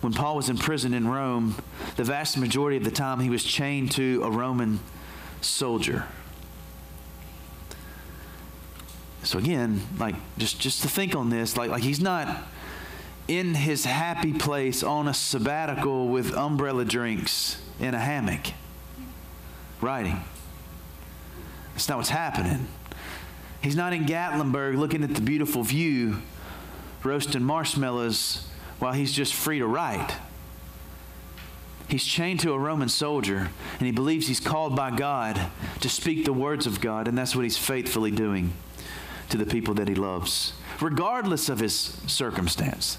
when 0.00 0.14
Paul 0.14 0.36
was 0.36 0.48
in 0.48 0.56
prison 0.56 0.94
in 0.94 1.06
Rome, 1.06 1.54
the 1.96 2.04
vast 2.04 2.38
majority 2.38 2.78
of 2.78 2.84
the 2.84 2.90
time 2.90 3.20
he 3.20 3.28
was 3.28 3.44
chained 3.44 3.92
to 3.92 4.22
a 4.24 4.30
Roman 4.30 4.80
soldier. 5.42 6.06
So 9.24 9.38
again, 9.38 9.82
like 9.98 10.14
just 10.38 10.58
just 10.58 10.80
to 10.82 10.88
think 10.88 11.14
on 11.14 11.28
this, 11.28 11.56
like 11.56 11.70
like 11.70 11.82
he's 11.82 12.00
not 12.00 12.48
in 13.28 13.54
his 13.54 13.84
happy 13.84 14.32
place 14.32 14.82
on 14.82 15.08
a 15.08 15.14
sabbatical 15.14 16.08
with 16.08 16.34
umbrella 16.34 16.84
drinks 16.84 17.60
in 17.78 17.94
a 17.94 17.98
hammock 17.98 18.48
writing. 19.80 20.20
That's 21.74 21.88
not 21.88 21.98
what's 21.98 22.10
happening. 22.10 22.68
He's 23.62 23.76
not 23.76 23.92
in 23.92 24.04
Gatlinburg 24.04 24.76
looking 24.76 25.04
at 25.04 25.14
the 25.14 25.20
beautiful 25.20 25.62
view, 25.62 26.20
roasting 27.04 27.44
marshmallows 27.44 28.46
while 28.78 28.92
he's 28.92 29.12
just 29.12 29.34
free 29.34 29.60
to 29.60 29.66
write. 29.66 30.16
He's 31.88 32.04
chained 32.04 32.40
to 32.40 32.52
a 32.52 32.58
Roman 32.58 32.88
soldier, 32.88 33.50
and 33.78 33.86
he 33.86 33.92
believes 33.92 34.26
he's 34.26 34.40
called 34.40 34.74
by 34.74 34.90
God 34.90 35.40
to 35.80 35.88
speak 35.88 36.24
the 36.24 36.32
words 36.32 36.66
of 36.66 36.80
God, 36.80 37.06
and 37.06 37.16
that's 37.16 37.36
what 37.36 37.42
he's 37.42 37.58
faithfully 37.58 38.10
doing 38.10 38.52
to 39.28 39.36
the 39.36 39.46
people 39.46 39.74
that 39.74 39.88
he 39.88 39.94
loves, 39.94 40.54
regardless 40.80 41.48
of 41.48 41.58
his 41.58 41.74
circumstance. 42.06 42.98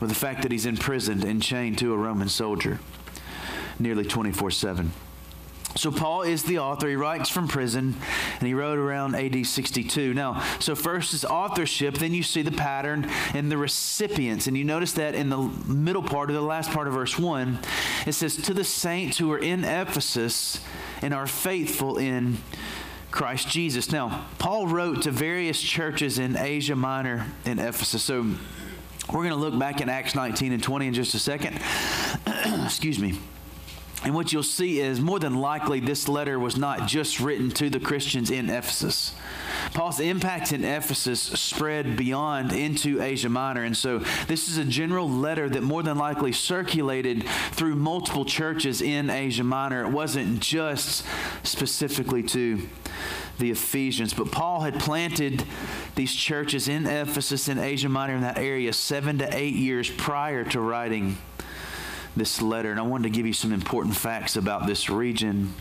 With 0.00 0.08
the 0.08 0.14
fact 0.14 0.42
that 0.42 0.50
he's 0.52 0.66
imprisoned 0.66 1.24
and 1.24 1.42
chained 1.42 1.78
to 1.78 1.92
a 1.92 1.96
Roman 1.96 2.28
soldier 2.28 2.80
nearly 3.78 4.04
24 4.04 4.50
7. 4.50 4.92
So 5.76 5.92
Paul 5.92 6.22
is 6.22 6.42
the 6.42 6.58
author. 6.58 6.88
He 6.88 6.96
writes 6.96 7.30
from 7.30 7.46
prison, 7.46 7.94
and 8.38 8.46
he 8.46 8.54
wrote 8.54 8.78
around 8.78 9.14
AD 9.14 9.46
62. 9.46 10.14
Now, 10.14 10.42
so 10.58 10.74
first 10.74 11.14
is 11.14 11.24
authorship, 11.24 11.94
then 11.94 12.12
you 12.12 12.24
see 12.24 12.42
the 12.42 12.50
pattern 12.50 13.08
and 13.34 13.52
the 13.52 13.56
recipients. 13.56 14.48
And 14.48 14.58
you 14.58 14.64
notice 14.64 14.92
that 14.94 15.14
in 15.14 15.28
the 15.28 15.38
middle 15.38 16.02
part 16.02 16.28
of 16.28 16.34
the 16.34 16.42
last 16.42 16.72
part 16.72 16.88
of 16.88 16.94
verse 16.94 17.16
1, 17.16 17.60
it 18.06 18.12
says, 18.12 18.36
To 18.36 18.54
the 18.54 18.64
saints 18.64 19.18
who 19.18 19.30
are 19.30 19.38
in 19.38 19.64
Ephesus 19.64 20.60
and 21.02 21.14
are 21.14 21.28
faithful 21.28 21.98
in 21.98 22.38
Christ 23.12 23.48
Jesus. 23.48 23.92
Now, 23.92 24.26
Paul 24.38 24.66
wrote 24.66 25.02
to 25.02 25.12
various 25.12 25.62
churches 25.62 26.18
in 26.18 26.36
Asia 26.36 26.74
Minor 26.74 27.26
and 27.44 27.60
Ephesus. 27.60 28.02
So 28.02 28.26
we're 29.12 29.24
going 29.24 29.30
to 29.30 29.36
look 29.36 29.58
back 29.58 29.80
in 29.80 29.88
Acts 29.88 30.14
19 30.14 30.52
and 30.52 30.62
20 30.62 30.86
in 30.88 30.94
just 30.94 31.14
a 31.14 31.18
second. 31.18 31.60
Excuse 32.64 32.98
me. 32.98 33.18
And 34.02 34.14
what 34.14 34.32
you'll 34.32 34.42
see 34.42 34.80
is 34.80 34.98
more 34.98 35.18
than 35.18 35.34
likely 35.34 35.78
this 35.78 36.08
letter 36.08 36.38
was 36.38 36.56
not 36.56 36.88
just 36.88 37.20
written 37.20 37.50
to 37.52 37.68
the 37.68 37.78
Christians 37.78 38.30
in 38.30 38.48
Ephesus. 38.48 39.14
Paul's 39.74 40.00
impact 40.00 40.52
in 40.52 40.64
Ephesus 40.64 41.20
spread 41.20 41.98
beyond 41.98 42.52
into 42.52 43.02
Asia 43.02 43.28
Minor. 43.28 43.62
And 43.62 43.76
so 43.76 43.98
this 44.26 44.48
is 44.48 44.56
a 44.56 44.64
general 44.64 45.08
letter 45.08 45.50
that 45.50 45.62
more 45.62 45.82
than 45.82 45.98
likely 45.98 46.32
circulated 46.32 47.24
through 47.50 47.76
multiple 47.76 48.24
churches 48.24 48.80
in 48.80 49.10
Asia 49.10 49.44
Minor. 49.44 49.84
It 49.84 49.90
wasn't 49.90 50.40
just 50.40 51.04
specifically 51.42 52.22
to 52.22 52.66
the 53.40 53.50
Ephesians, 53.50 54.14
but 54.14 54.30
Paul 54.30 54.60
had 54.60 54.78
planted 54.78 55.44
these 55.96 56.14
churches 56.14 56.68
in 56.68 56.86
Ephesus 56.86 57.48
in 57.48 57.58
Asia 57.58 57.88
Minor 57.88 58.14
in 58.14 58.20
that 58.20 58.38
area 58.38 58.72
seven 58.72 59.18
to 59.18 59.36
eight 59.36 59.54
years 59.54 59.90
prior 59.90 60.44
to 60.44 60.60
writing 60.60 61.18
this 62.16 62.42
letter, 62.42 62.70
and 62.70 62.78
I 62.78 62.82
wanted 62.82 63.04
to 63.04 63.10
give 63.10 63.26
you 63.26 63.32
some 63.32 63.52
important 63.52 63.96
facts 63.96 64.36
about 64.36 64.66
this 64.66 64.90
region 64.90 65.54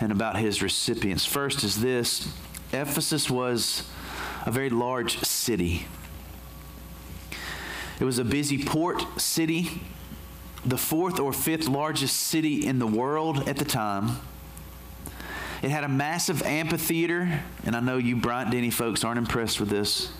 and 0.00 0.12
about 0.12 0.36
his 0.36 0.62
recipients. 0.62 1.24
First 1.24 1.64
is 1.64 1.80
this 1.80 2.32
Ephesus 2.72 3.28
was 3.28 3.88
a 4.46 4.50
very 4.50 4.70
large 4.70 5.18
city. 5.20 5.86
It 8.00 8.04
was 8.04 8.18
a 8.18 8.24
busy 8.24 8.64
port 8.64 9.20
city, 9.20 9.82
the 10.64 10.78
fourth 10.78 11.18
or 11.18 11.32
fifth 11.32 11.68
largest 11.68 12.16
city 12.16 12.64
in 12.64 12.78
the 12.78 12.86
world 12.86 13.48
at 13.48 13.56
the 13.56 13.64
time. 13.64 14.18
It 15.62 15.70
had 15.70 15.84
a 15.84 15.88
massive 15.88 16.42
amphitheater, 16.42 17.40
and 17.64 17.74
I 17.74 17.80
know 17.80 17.96
you 17.96 18.16
Bryant 18.16 18.50
Denny 18.50 18.70
folks 18.70 19.04
aren't 19.04 19.18
impressed 19.18 19.60
with 19.60 19.68
this 19.68 20.12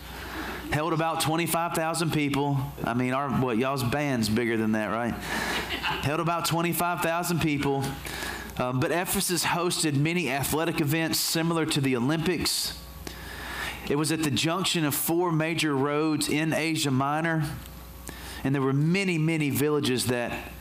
held 0.71 0.93
about 0.93 1.19
25,000 1.21 2.13
people. 2.13 2.55
I 2.83 2.93
mean, 2.93 3.13
our 3.13 3.29
what 3.29 3.57
y'all's 3.57 3.83
band's 3.83 4.29
bigger 4.29 4.55
than 4.55 4.73
that, 4.73 4.91
right? 4.91 5.15
held 6.03 6.19
about 6.19 6.45
25,000 6.45 7.39
people. 7.41 7.83
Um, 8.57 8.79
but 8.79 8.91
Ephesus 8.91 9.45
hosted 9.45 9.95
many 9.95 10.29
athletic 10.29 10.81
events 10.81 11.19
similar 11.19 11.65
to 11.67 11.81
the 11.81 11.95
Olympics. 11.95 12.77
It 13.89 13.95
was 13.95 14.11
at 14.11 14.23
the 14.23 14.31
junction 14.31 14.85
of 14.85 14.93
four 14.93 15.31
major 15.31 15.75
roads 15.75 16.29
in 16.29 16.53
Asia 16.53 16.91
Minor, 16.91 17.43
and 18.43 18.53
there 18.53 18.61
were 18.61 18.73
many, 18.73 19.17
many 19.17 19.49
villages 19.49 20.05
that 20.07 20.51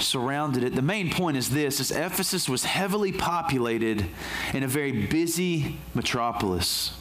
surrounded 0.00 0.64
it. 0.64 0.74
The 0.74 0.82
main 0.82 1.10
point 1.10 1.36
is 1.36 1.50
this 1.50 1.80
is 1.80 1.90
Ephesus 1.90 2.48
was 2.48 2.64
heavily 2.64 3.12
populated 3.12 4.06
in 4.52 4.62
a 4.62 4.68
very 4.68 5.06
busy 5.06 5.78
metropolis 5.94 6.94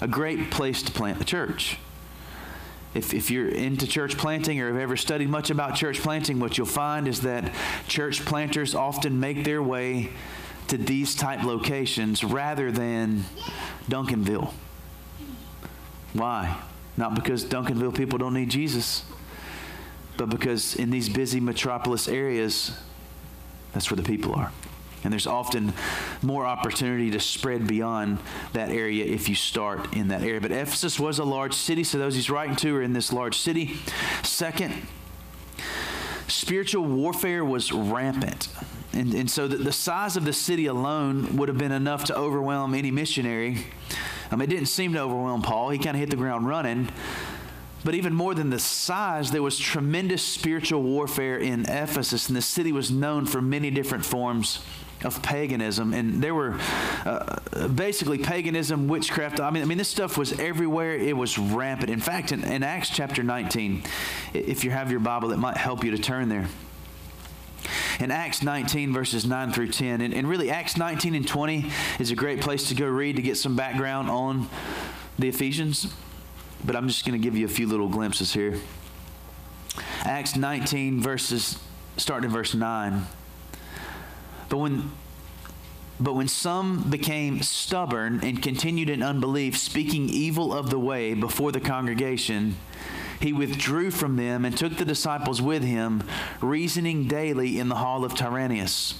a 0.00 0.08
great 0.08 0.50
place 0.50 0.82
to 0.82 0.92
plant 0.92 1.20
a 1.20 1.24
church. 1.24 1.76
If, 2.94 3.14
if 3.14 3.30
you're 3.30 3.48
into 3.48 3.86
church 3.86 4.16
planting 4.16 4.60
or 4.60 4.68
have 4.68 4.80
ever 4.80 4.96
studied 4.96 5.28
much 5.28 5.50
about 5.50 5.76
church 5.76 6.00
planting, 6.00 6.40
what 6.40 6.58
you'll 6.58 6.66
find 6.66 7.06
is 7.06 7.20
that 7.20 7.52
church 7.86 8.24
planters 8.24 8.74
often 8.74 9.20
make 9.20 9.44
their 9.44 9.62
way 9.62 10.10
to 10.68 10.76
these 10.76 11.14
type 11.14 11.44
locations 11.44 12.24
rather 12.24 12.72
than 12.72 13.24
Duncanville. 13.88 14.52
Why? 16.14 16.56
Not 16.96 17.14
because 17.14 17.44
Duncanville 17.44 17.94
people 17.94 18.18
don't 18.18 18.34
need 18.34 18.50
Jesus, 18.50 19.04
but 20.20 20.28
because 20.28 20.76
in 20.76 20.90
these 20.90 21.08
busy 21.08 21.40
metropolis 21.40 22.06
areas, 22.06 22.78
that's 23.72 23.90
where 23.90 23.96
the 23.96 24.02
people 24.02 24.34
are. 24.34 24.52
And 25.02 25.10
there's 25.10 25.26
often 25.26 25.72
more 26.20 26.44
opportunity 26.44 27.10
to 27.12 27.20
spread 27.20 27.66
beyond 27.66 28.18
that 28.52 28.68
area 28.68 29.06
if 29.06 29.30
you 29.30 29.34
start 29.34 29.94
in 29.96 30.08
that 30.08 30.20
area. 30.20 30.38
But 30.38 30.52
Ephesus 30.52 31.00
was 31.00 31.18
a 31.18 31.24
large 31.24 31.54
city, 31.54 31.84
so 31.84 31.96
those 31.96 32.16
he's 32.16 32.28
writing 32.28 32.54
to 32.56 32.76
are 32.76 32.82
in 32.82 32.92
this 32.92 33.14
large 33.14 33.38
city. 33.38 33.78
Second, 34.22 34.74
spiritual 36.28 36.84
warfare 36.84 37.42
was 37.42 37.72
rampant. 37.72 38.48
And, 38.92 39.14
and 39.14 39.30
so 39.30 39.48
the, 39.48 39.56
the 39.56 39.72
size 39.72 40.18
of 40.18 40.26
the 40.26 40.34
city 40.34 40.66
alone 40.66 41.38
would 41.38 41.48
have 41.48 41.56
been 41.56 41.72
enough 41.72 42.04
to 42.04 42.14
overwhelm 42.14 42.74
any 42.74 42.90
missionary. 42.90 43.64
Um, 44.30 44.42
it 44.42 44.50
didn't 44.50 44.66
seem 44.66 44.92
to 44.92 45.00
overwhelm 45.00 45.40
Paul. 45.40 45.70
He 45.70 45.78
kind 45.78 45.96
of 45.96 46.00
hit 46.00 46.10
the 46.10 46.16
ground 46.16 46.46
running. 46.46 46.90
But 47.84 47.94
even 47.94 48.12
more 48.12 48.34
than 48.34 48.50
the 48.50 48.58
size, 48.58 49.30
there 49.30 49.42
was 49.42 49.58
tremendous 49.58 50.22
spiritual 50.22 50.82
warfare 50.82 51.38
in 51.38 51.62
Ephesus, 51.62 52.28
and 52.28 52.36
the 52.36 52.42
city 52.42 52.72
was 52.72 52.90
known 52.90 53.24
for 53.24 53.40
many 53.40 53.70
different 53.70 54.04
forms 54.04 54.60
of 55.02 55.22
paganism, 55.22 55.94
and 55.94 56.22
there 56.22 56.34
were 56.34 56.58
uh, 57.06 57.68
basically 57.68 58.18
paganism, 58.18 58.86
witchcraft. 58.86 59.40
I 59.40 59.50
mean, 59.50 59.62
I 59.62 59.66
mean, 59.66 59.78
this 59.78 59.88
stuff 59.88 60.18
was 60.18 60.38
everywhere. 60.38 60.94
It 60.94 61.16
was 61.16 61.38
rampant. 61.38 61.90
In 61.90 62.00
fact, 62.00 62.32
in, 62.32 62.44
in 62.44 62.62
Acts 62.62 62.90
chapter 62.90 63.22
19, 63.22 63.82
if 64.34 64.62
you 64.62 64.70
have 64.70 64.90
your 64.90 65.00
Bible, 65.00 65.32
it 65.32 65.38
might 65.38 65.56
help 65.56 65.84
you 65.84 65.90
to 65.92 65.98
turn 65.98 66.28
there. 66.28 66.48
In 67.98 68.10
Acts 68.10 68.42
19, 68.42 68.92
verses 68.92 69.24
9 69.24 69.52
through 69.52 69.68
10, 69.68 70.02
and, 70.02 70.12
and 70.12 70.28
really 70.28 70.50
Acts 70.50 70.76
19 70.76 71.14
and 71.14 71.26
20 71.26 71.70
is 71.98 72.10
a 72.10 72.14
great 72.14 72.40
place 72.40 72.68
to 72.68 72.74
go 72.74 72.86
read 72.86 73.16
to 73.16 73.22
get 73.22 73.36
some 73.36 73.56
background 73.56 74.10
on 74.10 74.48
the 75.18 75.28
Ephesians. 75.28 75.92
But 76.64 76.76
I'm 76.76 76.88
just 76.88 77.06
going 77.06 77.20
to 77.20 77.22
give 77.22 77.36
you 77.36 77.46
a 77.46 77.48
few 77.48 77.66
little 77.66 77.88
glimpses 77.88 78.32
here. 78.32 78.58
Acts 80.02 80.36
19, 80.36 81.00
verses, 81.00 81.58
starting 81.96 82.28
in 82.28 82.34
verse 82.34 82.54
9. 82.54 83.06
But 84.48 84.56
when 84.58 84.90
but 86.00 86.14
when 86.14 86.28
some 86.28 86.88
became 86.88 87.42
stubborn 87.42 88.20
and 88.22 88.42
continued 88.42 88.88
in 88.88 89.02
unbelief, 89.02 89.58
speaking 89.58 90.08
evil 90.08 90.50
of 90.54 90.70
the 90.70 90.78
way 90.78 91.12
before 91.12 91.52
the 91.52 91.60
congregation, 91.60 92.56
he 93.20 93.34
withdrew 93.34 93.90
from 93.90 94.16
them 94.16 94.46
and 94.46 94.56
took 94.56 94.78
the 94.78 94.86
disciples 94.86 95.42
with 95.42 95.62
him, 95.62 96.02
reasoning 96.40 97.06
daily 97.06 97.58
in 97.58 97.68
the 97.68 97.74
hall 97.74 98.02
of 98.02 98.14
Tyrannus. 98.14 98.94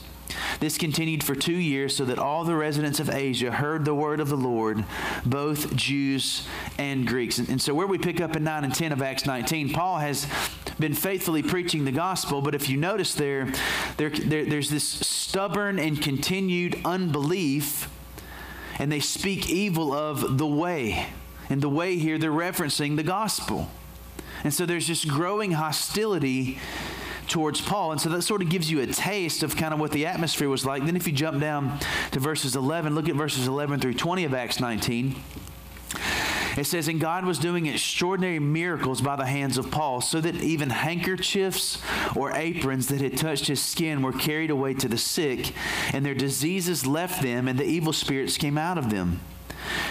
This 0.60 0.76
continued 0.76 1.24
for 1.24 1.34
two 1.34 1.56
years, 1.56 1.96
so 1.96 2.04
that 2.04 2.18
all 2.18 2.44
the 2.44 2.54
residents 2.54 3.00
of 3.00 3.08
Asia 3.08 3.50
heard 3.50 3.86
the 3.86 3.94
word 3.94 4.20
of 4.20 4.28
the 4.28 4.36
Lord, 4.36 4.84
both 5.24 5.74
Jews 5.74 6.46
and 6.76 7.06
Greeks. 7.06 7.38
And, 7.38 7.48
and 7.48 7.62
so, 7.62 7.72
where 7.72 7.86
we 7.86 7.96
pick 7.96 8.20
up 8.20 8.36
in 8.36 8.44
9 8.44 8.64
and 8.64 8.74
10 8.74 8.92
of 8.92 9.00
Acts 9.00 9.24
19, 9.24 9.72
Paul 9.72 9.98
has 9.98 10.26
been 10.78 10.92
faithfully 10.92 11.42
preaching 11.42 11.86
the 11.86 11.92
gospel, 11.92 12.42
but 12.42 12.54
if 12.54 12.68
you 12.68 12.76
notice 12.76 13.14
there, 13.14 13.50
there, 13.96 14.10
there 14.10 14.44
there's 14.44 14.68
this 14.68 14.84
stubborn 14.84 15.78
and 15.78 16.02
continued 16.02 16.78
unbelief, 16.84 17.88
and 18.78 18.92
they 18.92 19.00
speak 19.00 19.48
evil 19.48 19.94
of 19.94 20.36
the 20.36 20.46
way. 20.46 21.06
And 21.48 21.62
the 21.62 21.70
way 21.70 21.96
here, 21.96 22.18
they're 22.18 22.30
referencing 22.30 22.96
the 22.96 23.02
gospel. 23.02 23.70
And 24.44 24.52
so 24.52 24.66
there's 24.66 24.86
just 24.86 25.08
growing 25.08 25.52
hostility 25.52 26.58
towards 27.30 27.60
Paul. 27.60 27.92
And 27.92 28.00
so 28.00 28.08
that 28.10 28.22
sort 28.22 28.42
of 28.42 28.50
gives 28.50 28.70
you 28.70 28.80
a 28.80 28.86
taste 28.86 29.42
of 29.42 29.56
kind 29.56 29.72
of 29.72 29.80
what 29.80 29.92
the 29.92 30.06
atmosphere 30.06 30.48
was 30.48 30.66
like. 30.66 30.84
Then 30.84 30.96
if 30.96 31.06
you 31.06 31.12
jump 31.12 31.40
down 31.40 31.78
to 32.10 32.20
verses 32.20 32.56
11, 32.56 32.94
look 32.94 33.08
at 33.08 33.14
verses 33.14 33.46
11 33.46 33.80
through 33.80 33.94
20 33.94 34.24
of 34.24 34.34
Acts 34.34 34.60
19. 34.60 35.16
It 36.56 36.64
says, 36.64 36.88
And 36.88 37.00
God 37.00 37.24
was 37.24 37.38
doing 37.38 37.66
extraordinary 37.66 38.38
miracles 38.38 39.00
by 39.00 39.16
the 39.16 39.26
hands 39.26 39.56
of 39.56 39.70
Paul, 39.70 40.00
so 40.00 40.20
that 40.20 40.36
even 40.36 40.70
handkerchiefs 40.70 41.80
or 42.16 42.32
aprons 42.32 42.88
that 42.88 43.00
had 43.00 43.16
touched 43.16 43.46
his 43.46 43.62
skin 43.62 44.02
were 44.02 44.12
carried 44.12 44.50
away 44.50 44.74
to 44.74 44.88
the 44.88 44.98
sick, 44.98 45.52
and 45.92 46.04
their 46.04 46.14
diseases 46.14 46.86
left 46.86 47.22
them, 47.22 47.48
and 47.48 47.58
the 47.58 47.64
evil 47.64 47.92
spirits 47.92 48.36
came 48.36 48.58
out 48.58 48.78
of 48.78 48.90
them. 48.90 49.20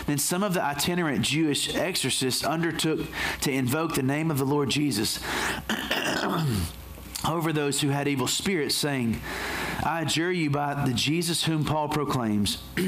Then 0.05 0.17
some 0.17 0.43
of 0.43 0.53
the 0.53 0.63
itinerant 0.63 1.21
Jewish 1.21 1.73
exorcists 1.75 2.43
undertook 2.43 3.07
to 3.41 3.51
invoke 3.51 3.95
the 3.95 4.03
name 4.03 4.29
of 4.31 4.37
the 4.37 4.45
Lord 4.45 4.69
Jesus 4.69 5.19
over 7.27 7.51
those 7.51 7.81
who 7.81 7.89
had 7.89 8.07
evil 8.07 8.27
spirits, 8.27 8.75
saying, 8.75 9.19
I 9.83 10.01
adjure 10.01 10.31
you 10.31 10.49
by 10.49 10.85
the 10.85 10.93
Jesus 10.93 11.43
whom 11.43 11.65
Paul 11.65 11.89
proclaims. 11.89 12.61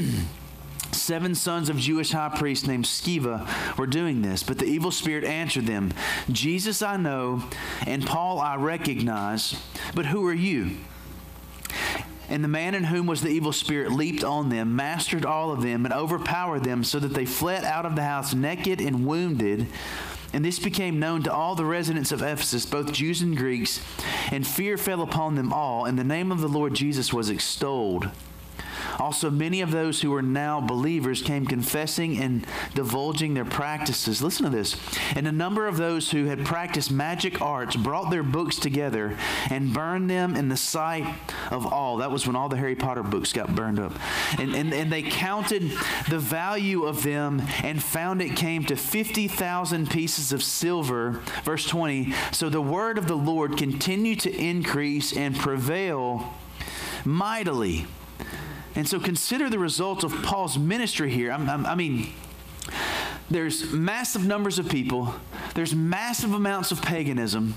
Seven 0.92 1.34
sons 1.34 1.68
of 1.68 1.78
Jewish 1.78 2.12
high 2.12 2.28
priests 2.28 2.66
named 2.66 2.84
Sceva 2.84 3.48
were 3.78 3.86
doing 3.86 4.22
this, 4.22 4.42
but 4.42 4.58
the 4.58 4.66
evil 4.66 4.90
spirit 4.90 5.24
answered 5.24 5.66
them, 5.66 5.92
Jesus 6.30 6.82
I 6.82 6.96
know, 6.96 7.44
and 7.86 8.06
Paul 8.06 8.38
I 8.38 8.56
recognize, 8.56 9.60
but 9.94 10.06
who 10.06 10.26
are 10.26 10.34
you? 10.34 10.76
And 12.28 12.44
the 12.44 12.48
man 12.48 12.74
in 12.74 12.84
whom 12.84 13.06
was 13.06 13.20
the 13.20 13.30
evil 13.30 13.52
spirit 13.52 13.92
leaped 13.92 14.22
on 14.24 14.48
them, 14.48 14.76
mastered 14.76 15.26
all 15.26 15.50
of 15.50 15.62
them, 15.62 15.84
and 15.84 15.92
overpowered 15.92 16.64
them, 16.64 16.84
so 16.84 16.98
that 16.98 17.14
they 17.14 17.26
fled 17.26 17.64
out 17.64 17.84
of 17.84 17.96
the 17.96 18.02
house 18.02 18.32
naked 18.32 18.80
and 18.80 19.06
wounded. 19.06 19.66
And 20.32 20.44
this 20.44 20.58
became 20.58 20.98
known 20.98 21.22
to 21.24 21.32
all 21.32 21.54
the 21.54 21.64
residents 21.64 22.10
of 22.10 22.22
Ephesus, 22.22 22.64
both 22.64 22.92
Jews 22.92 23.20
and 23.20 23.36
Greeks, 23.36 23.84
and 24.30 24.46
fear 24.46 24.78
fell 24.78 25.02
upon 25.02 25.34
them 25.34 25.52
all, 25.52 25.84
and 25.84 25.98
the 25.98 26.04
name 26.04 26.32
of 26.32 26.40
the 26.40 26.48
Lord 26.48 26.74
Jesus 26.74 27.12
was 27.12 27.28
extolled. 27.28 28.10
Also, 28.98 29.30
many 29.30 29.60
of 29.60 29.70
those 29.70 30.00
who 30.00 30.10
were 30.10 30.22
now 30.22 30.60
believers 30.60 31.22
came 31.22 31.46
confessing 31.46 32.18
and 32.18 32.46
divulging 32.74 33.34
their 33.34 33.44
practices. 33.44 34.22
Listen 34.22 34.44
to 34.44 34.50
this. 34.50 34.76
And 35.14 35.26
a 35.26 35.32
number 35.32 35.66
of 35.66 35.76
those 35.76 36.10
who 36.10 36.26
had 36.26 36.44
practiced 36.44 36.90
magic 36.90 37.40
arts 37.40 37.76
brought 37.76 38.10
their 38.10 38.22
books 38.22 38.56
together 38.56 39.16
and 39.50 39.72
burned 39.72 40.10
them 40.10 40.36
in 40.36 40.48
the 40.48 40.56
sight 40.56 41.06
of 41.50 41.66
all. 41.66 41.98
That 41.98 42.10
was 42.10 42.26
when 42.26 42.36
all 42.36 42.48
the 42.48 42.56
Harry 42.56 42.76
Potter 42.76 43.02
books 43.02 43.32
got 43.32 43.54
burned 43.54 43.78
up. 43.78 43.92
And, 44.38 44.54
and, 44.54 44.72
and 44.72 44.92
they 44.92 45.02
counted 45.02 45.72
the 46.08 46.18
value 46.18 46.84
of 46.84 47.02
them 47.02 47.42
and 47.62 47.82
found 47.82 48.22
it 48.22 48.36
came 48.36 48.64
to 48.64 48.76
50,000 48.76 49.90
pieces 49.90 50.32
of 50.32 50.42
silver. 50.42 51.20
Verse 51.44 51.66
20. 51.66 52.12
So 52.32 52.48
the 52.48 52.60
word 52.60 52.98
of 52.98 53.08
the 53.08 53.16
Lord 53.16 53.56
continued 53.56 54.20
to 54.20 54.34
increase 54.34 55.16
and 55.16 55.36
prevail 55.36 56.34
mightily. 57.04 57.86
And 58.74 58.88
so 58.88 58.98
consider 58.98 59.50
the 59.50 59.58
result 59.58 60.04
of 60.04 60.12
Paul's 60.22 60.58
ministry 60.58 61.10
here. 61.10 61.32
I, 61.32 61.36
I, 61.36 61.72
I 61.72 61.74
mean, 61.74 62.12
there's 63.30 63.72
massive 63.72 64.24
numbers 64.24 64.58
of 64.58 64.68
people, 64.68 65.14
there's 65.54 65.74
massive 65.74 66.32
amounts 66.32 66.70
of 66.72 66.82
paganism. 66.82 67.54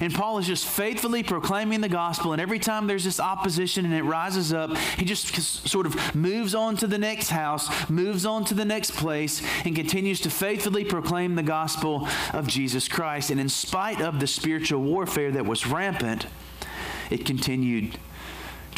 And 0.00 0.14
Paul 0.14 0.38
is 0.38 0.46
just 0.46 0.66
faithfully 0.66 1.22
proclaiming 1.22 1.80
the 1.80 1.88
gospel, 1.88 2.32
and 2.32 2.42
every 2.42 2.58
time 2.58 2.86
there's 2.86 3.04
this 3.04 3.18
opposition 3.18 3.84
and 3.84 3.94
it 3.94 4.02
rises 4.02 4.52
up, 4.52 4.76
he 4.76 5.04
just 5.04 5.34
sort 5.66 5.86
of 5.86 6.14
moves 6.14 6.54
on 6.54 6.76
to 6.76 6.86
the 6.86 6.98
next 6.98 7.30
house, 7.30 7.88
moves 7.90 8.26
on 8.26 8.44
to 8.44 8.54
the 8.54 8.64
next 8.64 8.92
place, 8.92 9.42
and 9.64 9.74
continues 9.74 10.20
to 10.20 10.30
faithfully 10.30 10.84
proclaim 10.84 11.34
the 11.34 11.42
gospel 11.42 12.06
of 12.32 12.46
Jesus 12.46 12.86
Christ. 12.86 13.30
And 13.30 13.40
in 13.40 13.48
spite 13.48 14.00
of 14.00 14.20
the 14.20 14.26
spiritual 14.26 14.82
warfare 14.82 15.32
that 15.32 15.46
was 15.46 15.66
rampant, 15.66 16.26
it 17.10 17.24
continued 17.24 17.98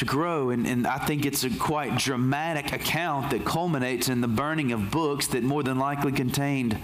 to 0.01 0.07
grow. 0.07 0.51
And, 0.51 0.67
and 0.67 0.87
I 0.87 0.99
think 0.99 1.25
it's 1.25 1.45
a 1.45 1.51
quite 1.51 1.97
dramatic 1.97 2.73
account 2.73 3.31
that 3.31 3.45
culminates 3.45 4.09
in 4.09 4.23
the 4.23 4.29
burning 4.29 4.73
of 4.73 4.91
books 4.91 5.29
that 5.29 5.43
more 5.43 5.63
than 5.63 5.79
likely 5.79 6.11
contained 6.11 6.79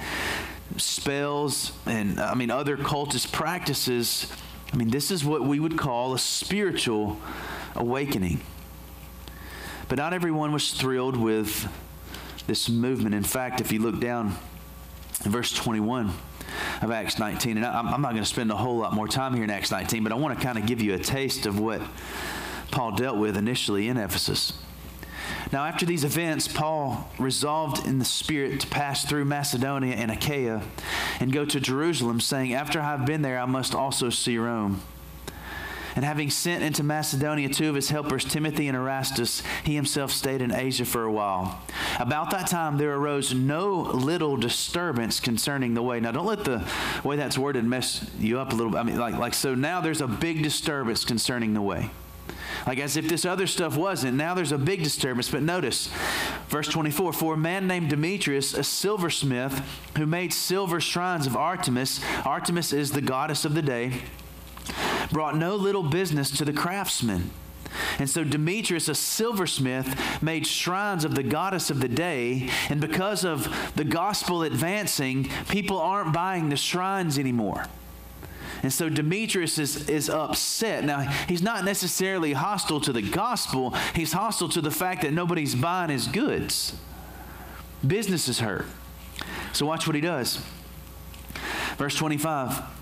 spells 0.76 1.72
and, 1.86 2.20
I 2.20 2.34
mean, 2.34 2.50
other 2.50 2.76
cultist 2.76 3.32
practices. 3.32 4.30
I 4.72 4.76
mean, 4.76 4.90
this 4.90 5.10
is 5.10 5.24
what 5.24 5.42
we 5.42 5.58
would 5.58 5.78
call 5.78 6.12
a 6.12 6.18
spiritual 6.18 7.18
awakening. 7.74 8.40
But 9.88 9.96
not 9.96 10.12
everyone 10.12 10.52
was 10.52 10.72
thrilled 10.72 11.16
with 11.16 11.68
this 12.46 12.68
movement. 12.68 13.14
In 13.14 13.22
fact, 13.22 13.62
if 13.62 13.72
you 13.72 13.80
look 13.80 13.98
down 13.98 14.34
in 15.24 15.30
verse 15.30 15.54
21 15.54 16.12
of 16.82 16.90
Acts 16.90 17.18
19, 17.18 17.56
and 17.56 17.64
I'm 17.64 18.02
not 18.02 18.10
going 18.10 18.22
to 18.22 18.28
spend 18.28 18.50
a 18.50 18.56
whole 18.56 18.76
lot 18.76 18.92
more 18.92 19.08
time 19.08 19.32
here 19.32 19.44
in 19.44 19.50
Acts 19.50 19.70
19, 19.70 20.02
but 20.02 20.12
I 20.12 20.16
want 20.16 20.38
to 20.38 20.44
kind 20.44 20.58
of 20.58 20.66
give 20.66 20.82
you 20.82 20.92
a 20.92 20.98
taste 20.98 21.46
of 21.46 21.58
what 21.58 21.80
Paul 22.70 22.92
dealt 22.92 23.18
with 23.18 23.36
initially 23.36 23.88
in 23.88 23.96
Ephesus. 23.96 24.52
Now, 25.52 25.64
after 25.64 25.86
these 25.86 26.04
events, 26.04 26.48
Paul 26.48 27.08
resolved 27.18 27.86
in 27.86 27.98
the 27.98 28.04
Spirit 28.04 28.60
to 28.60 28.66
pass 28.66 29.04
through 29.04 29.24
Macedonia 29.24 29.94
and 29.94 30.10
Achaia 30.10 30.62
and 31.20 31.32
go 31.32 31.44
to 31.44 31.60
Jerusalem, 31.60 32.20
saying, 32.20 32.52
After 32.52 32.80
I 32.80 32.84
have 32.84 33.06
been 33.06 33.22
there, 33.22 33.38
I 33.38 33.46
must 33.46 33.74
also 33.74 34.10
see 34.10 34.38
Rome. 34.38 34.82
And 35.94 36.04
having 36.04 36.28
sent 36.28 36.62
into 36.62 36.82
Macedonia 36.82 37.48
two 37.48 37.70
of 37.70 37.74
his 37.74 37.88
helpers, 37.88 38.22
Timothy 38.22 38.68
and 38.68 38.76
Erastus, 38.76 39.42
he 39.64 39.74
himself 39.74 40.12
stayed 40.12 40.42
in 40.42 40.52
Asia 40.52 40.84
for 40.84 41.04
a 41.04 41.12
while. 41.12 41.62
About 41.98 42.30
that 42.32 42.48
time, 42.48 42.76
there 42.76 42.94
arose 42.94 43.32
no 43.32 43.76
little 43.80 44.36
disturbance 44.36 45.20
concerning 45.20 45.72
the 45.72 45.82
way. 45.82 45.98
Now, 45.98 46.12
don't 46.12 46.26
let 46.26 46.44
the 46.44 46.68
way 47.02 47.16
that's 47.16 47.38
worded 47.38 47.64
mess 47.64 48.10
you 48.18 48.38
up 48.38 48.52
a 48.52 48.54
little 48.54 48.72
bit. 48.72 48.78
I 48.78 48.82
mean, 48.82 48.98
like, 48.98 49.16
like 49.16 49.32
so 49.32 49.54
now 49.54 49.80
there's 49.80 50.02
a 50.02 50.06
big 50.06 50.42
disturbance 50.42 51.02
concerning 51.06 51.54
the 51.54 51.62
way. 51.62 51.90
Like 52.66 52.78
as 52.80 52.96
if 52.96 53.08
this 53.08 53.24
other 53.24 53.46
stuff 53.46 53.76
wasn't. 53.76 54.16
Now 54.16 54.34
there's 54.34 54.52
a 54.52 54.58
big 54.58 54.82
disturbance. 54.82 55.30
But 55.30 55.42
notice, 55.42 55.88
verse 56.48 56.68
24 56.68 57.12
For 57.12 57.34
a 57.34 57.38
man 57.38 57.66
named 57.66 57.90
Demetrius, 57.90 58.54
a 58.54 58.64
silversmith, 58.64 59.62
who 59.96 60.04
made 60.04 60.32
silver 60.32 60.80
shrines 60.80 61.26
of 61.26 61.36
Artemis, 61.36 62.00
Artemis 62.24 62.72
is 62.72 62.90
the 62.90 63.00
goddess 63.00 63.44
of 63.44 63.54
the 63.54 63.62
day, 63.62 64.00
brought 65.12 65.36
no 65.36 65.54
little 65.54 65.84
business 65.84 66.30
to 66.32 66.44
the 66.44 66.52
craftsmen. 66.52 67.30
And 67.98 68.08
so 68.08 68.24
Demetrius, 68.24 68.88
a 68.88 68.94
silversmith, 68.94 70.22
made 70.22 70.46
shrines 70.46 71.04
of 71.04 71.14
the 71.14 71.22
goddess 71.22 71.70
of 71.70 71.80
the 71.80 71.88
day. 71.88 72.50
And 72.68 72.80
because 72.80 73.24
of 73.24 73.72
the 73.76 73.84
gospel 73.84 74.42
advancing, 74.42 75.28
people 75.48 75.78
aren't 75.78 76.12
buying 76.12 76.48
the 76.48 76.56
shrines 76.56 77.18
anymore. 77.18 77.66
And 78.62 78.72
so 78.72 78.88
Demetrius 78.88 79.58
is, 79.58 79.88
is 79.88 80.08
upset. 80.08 80.84
Now, 80.84 81.00
he's 81.28 81.42
not 81.42 81.64
necessarily 81.64 82.32
hostile 82.32 82.80
to 82.80 82.92
the 82.92 83.02
gospel, 83.02 83.70
he's 83.94 84.12
hostile 84.12 84.48
to 84.50 84.60
the 84.60 84.70
fact 84.70 85.02
that 85.02 85.12
nobody's 85.12 85.54
buying 85.54 85.90
his 85.90 86.06
goods. 86.06 86.74
Business 87.86 88.28
is 88.28 88.40
hurt. 88.40 88.66
So, 89.52 89.66
watch 89.66 89.86
what 89.86 89.94
he 89.94 90.02
does. 90.02 90.40
Verse 91.76 91.94
25. 91.94 92.75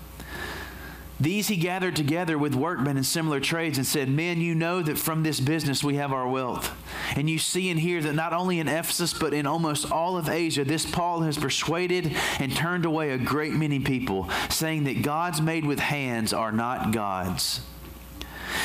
These 1.19 1.47
he 1.47 1.55
gathered 1.55 1.95
together 1.95 2.37
with 2.37 2.55
workmen 2.55 2.97
in 2.97 3.03
similar 3.03 3.39
trades 3.39 3.77
and 3.77 3.87
said, 3.87 4.09
Men, 4.09 4.41
you 4.41 4.53
know 4.53 4.81
that 4.81 4.97
from 4.97 5.23
this 5.23 5.39
business 5.39 5.81
we 5.81 5.95
have 5.95 6.11
our 6.11 6.27
wealth. 6.27 6.75
And 7.15 7.29
you 7.29 7.39
see 7.39 7.69
and 7.69 7.79
hear 7.79 8.01
that 8.01 8.15
not 8.15 8.33
only 8.33 8.59
in 8.59 8.67
Ephesus, 8.67 9.13
but 9.13 9.33
in 9.33 9.45
almost 9.45 9.89
all 9.89 10.17
of 10.17 10.27
Asia, 10.27 10.65
this 10.65 10.85
Paul 10.85 11.21
has 11.21 11.37
persuaded 11.37 12.15
and 12.39 12.53
turned 12.53 12.85
away 12.85 13.11
a 13.11 13.17
great 13.17 13.53
many 13.53 13.79
people, 13.79 14.29
saying 14.49 14.83
that 14.85 15.03
gods 15.03 15.41
made 15.41 15.65
with 15.65 15.79
hands 15.79 16.33
are 16.33 16.51
not 16.51 16.91
gods. 16.91 17.61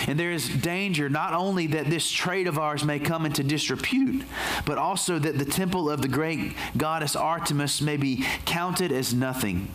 And 0.09 0.19
there 0.19 0.33
is 0.33 0.49
danger 0.49 1.09
not 1.09 1.35
only 1.35 1.69
that 1.69 1.87
this 1.87 2.11
trade 2.11 2.49
of 2.49 2.59
ours 2.59 2.85
may 2.85 2.99
come 2.99 3.27
into 3.27 3.45
disrepute, 3.45 4.25
but 4.65 4.79
also 4.79 5.19
that 5.19 5.39
the 5.39 5.45
temple 5.45 5.89
of 5.89 6.03
the 6.03 6.09
great 6.09 6.55
goddess 6.77 7.15
Artemis 7.15 7.81
may 7.81 7.97
be 7.97 8.25
counted 8.45 8.91
as 8.91 9.15
nothing 9.15 9.69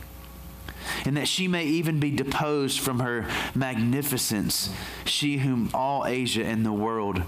and 1.06 1.17
that 1.17 1.28
she 1.28 1.48
may 1.48 1.65
even 1.65 2.00
be 2.00 2.12
deposed 2.12 2.80
from 2.80 3.00
her 3.00 3.28
magnificence, 3.54 4.69
she 5.06 5.38
whom 5.38 5.69
all 5.74 6.06
Asia 6.06 6.45
and 6.45 6.65
the 6.65 6.74
world 6.74 7.24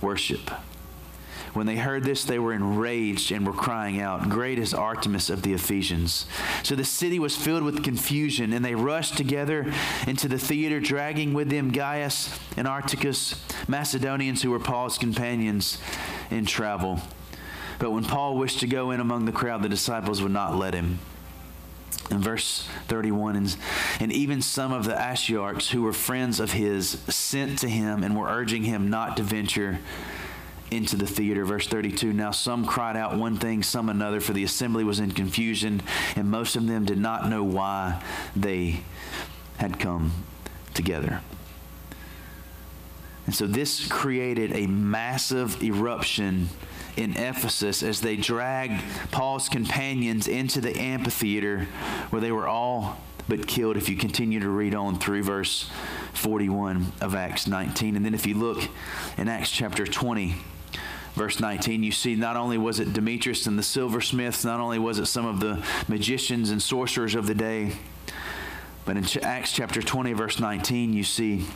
worship. 0.00 0.50
When 1.52 1.66
they 1.66 1.76
heard 1.76 2.04
this, 2.04 2.24
they 2.24 2.38
were 2.38 2.52
enraged 2.52 3.32
and 3.32 3.44
were 3.44 3.52
crying 3.52 4.00
out, 4.00 4.28
Great 4.28 4.58
is 4.58 4.72
Artemis 4.72 5.30
of 5.30 5.42
the 5.42 5.52
Ephesians. 5.52 6.26
So 6.62 6.76
the 6.76 6.84
city 6.84 7.18
was 7.18 7.36
filled 7.36 7.64
with 7.64 7.82
confusion, 7.82 8.52
and 8.52 8.64
they 8.64 8.76
rushed 8.76 9.16
together 9.16 9.72
into 10.06 10.28
the 10.28 10.38
theater, 10.38 10.78
dragging 10.78 11.34
with 11.34 11.50
them 11.50 11.72
Gaius 11.72 12.38
and 12.56 12.68
Aristarchus, 12.68 13.34
Macedonians 13.66 14.42
who 14.42 14.50
were 14.52 14.60
Paul's 14.60 14.96
companions 14.96 15.78
in 16.30 16.46
travel. 16.46 17.00
But 17.80 17.90
when 17.90 18.04
Paul 18.04 18.36
wished 18.36 18.60
to 18.60 18.68
go 18.68 18.92
in 18.92 19.00
among 19.00 19.24
the 19.24 19.32
crowd, 19.32 19.62
the 19.62 19.68
disciples 19.68 20.22
would 20.22 20.32
not 20.32 20.54
let 20.54 20.74
him. 20.74 21.00
In 22.10 22.18
verse 22.18 22.68
31, 22.88 23.36
and, 23.36 23.56
and 24.00 24.12
even 24.12 24.42
some 24.42 24.72
of 24.72 24.84
the 24.84 24.94
Asiarchs 24.94 25.70
who 25.70 25.82
were 25.82 25.92
friends 25.92 26.40
of 26.40 26.52
his 26.52 26.90
sent 27.08 27.60
to 27.60 27.68
him 27.68 28.02
and 28.02 28.16
were 28.16 28.28
urging 28.28 28.64
him 28.64 28.90
not 28.90 29.16
to 29.18 29.22
venture 29.22 29.78
into 30.70 30.96
the 30.96 31.06
theater. 31.06 31.44
Verse 31.44 31.66
32 31.66 32.12
Now 32.12 32.30
some 32.30 32.64
cried 32.64 32.96
out 32.96 33.16
one 33.16 33.36
thing, 33.36 33.62
some 33.62 33.88
another, 33.88 34.20
for 34.20 34.32
the 34.32 34.44
assembly 34.44 34.84
was 34.84 34.98
in 34.98 35.12
confusion, 35.12 35.82
and 36.16 36.30
most 36.30 36.56
of 36.56 36.66
them 36.66 36.84
did 36.84 36.98
not 36.98 37.28
know 37.28 37.44
why 37.44 38.02
they 38.34 38.80
had 39.58 39.78
come 39.78 40.12
together. 40.74 41.20
And 43.26 43.34
so 43.34 43.46
this 43.46 43.86
created 43.86 44.52
a 44.52 44.66
massive 44.66 45.62
eruption 45.62 46.48
in 46.96 47.16
Ephesus 47.16 47.82
as 47.82 48.00
they 48.00 48.16
dragged 48.16 48.82
Paul's 49.10 49.48
companions 49.48 50.28
into 50.28 50.60
the 50.60 50.78
amphitheater 50.78 51.66
where 52.10 52.20
they 52.20 52.32
were 52.32 52.46
all 52.46 52.98
but 53.28 53.46
killed 53.46 53.76
if 53.76 53.88
you 53.88 53.96
continue 53.96 54.40
to 54.40 54.48
read 54.48 54.74
on 54.74 54.98
through 54.98 55.22
verse 55.22 55.70
41 56.14 56.92
of 57.00 57.14
Acts 57.14 57.46
19. 57.46 57.96
And 57.96 58.04
then 58.04 58.14
if 58.14 58.26
you 58.26 58.34
look 58.34 58.68
in 59.16 59.28
Acts 59.28 59.50
chapter 59.50 59.86
20, 59.86 60.34
verse 61.14 61.38
19, 61.38 61.84
you 61.84 61.92
see 61.92 62.16
not 62.16 62.36
only 62.36 62.58
was 62.58 62.80
it 62.80 62.92
Demetrius 62.92 63.46
and 63.46 63.58
the 63.58 63.62
silversmiths, 63.62 64.44
not 64.44 64.58
only 64.58 64.78
was 64.78 64.98
it 64.98 65.06
some 65.06 65.26
of 65.26 65.38
the 65.38 65.64
magicians 65.86 66.50
and 66.50 66.60
sorcerers 66.60 67.14
of 67.14 67.26
the 67.26 67.34
day, 67.34 67.72
but 68.84 68.96
in 68.96 69.04
Acts 69.22 69.52
chapter 69.52 69.80
20, 69.80 70.12
verse 70.14 70.40
19, 70.40 70.92
you 70.92 71.04
see 71.04 71.46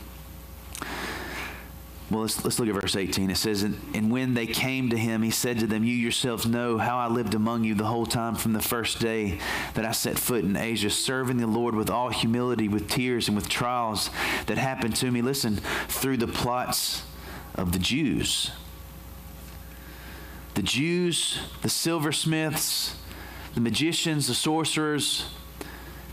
well, 2.14 2.22
let's, 2.22 2.44
let's 2.44 2.60
look 2.60 2.68
at 2.68 2.80
verse 2.80 2.94
18. 2.94 3.30
It 3.30 3.36
says, 3.36 3.64
and, 3.64 3.76
and 3.92 4.10
when 4.10 4.34
they 4.34 4.46
came 4.46 4.90
to 4.90 4.96
him, 4.96 5.22
he 5.22 5.32
said 5.32 5.58
to 5.58 5.66
them, 5.66 5.82
You 5.82 5.94
yourselves 5.94 6.46
know 6.46 6.78
how 6.78 6.96
I 6.96 7.08
lived 7.08 7.34
among 7.34 7.64
you 7.64 7.74
the 7.74 7.84
whole 7.84 8.06
time 8.06 8.36
from 8.36 8.52
the 8.52 8.62
first 8.62 9.00
day 9.00 9.40
that 9.74 9.84
I 9.84 9.90
set 9.90 10.16
foot 10.16 10.44
in 10.44 10.56
Asia, 10.56 10.90
serving 10.90 11.38
the 11.38 11.48
Lord 11.48 11.74
with 11.74 11.90
all 11.90 12.10
humility, 12.10 12.68
with 12.68 12.88
tears, 12.88 13.26
and 13.26 13.36
with 13.36 13.48
trials 13.48 14.10
that 14.46 14.58
happened 14.58 14.94
to 14.96 15.10
me. 15.10 15.22
Listen, 15.22 15.56
through 15.88 16.18
the 16.18 16.28
plots 16.28 17.02
of 17.56 17.72
the 17.72 17.80
Jews. 17.80 18.52
The 20.54 20.62
Jews, 20.62 21.40
the 21.62 21.68
silversmiths, 21.68 22.96
the 23.54 23.60
magicians, 23.60 24.28
the 24.28 24.34
sorcerers, 24.34 25.26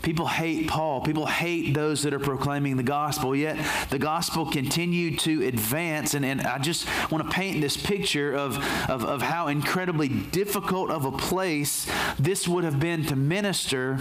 People 0.02 0.26
hate 0.26 0.68
Paul. 0.68 1.00
People 1.00 1.26
hate 1.26 1.74
those 1.74 2.02
that 2.02 2.12
are 2.12 2.18
proclaiming 2.18 2.76
the 2.76 2.82
gospel. 2.82 3.36
Yet 3.36 3.56
the 3.88 3.98
gospel 3.98 4.50
continued 4.50 5.20
to 5.20 5.46
advance. 5.46 6.14
And, 6.14 6.24
and 6.24 6.42
I 6.42 6.58
just 6.58 6.88
want 7.10 7.24
to 7.24 7.30
paint 7.30 7.60
this 7.60 7.76
picture 7.76 8.34
of, 8.34 8.58
of, 8.90 9.04
of 9.04 9.22
how 9.22 9.46
incredibly 9.46 10.08
difficult 10.08 10.90
of 10.90 11.04
a 11.04 11.12
place 11.12 11.88
this 12.18 12.48
would 12.48 12.64
have 12.64 12.80
been 12.80 13.06
to 13.06 13.16
minister. 13.16 14.00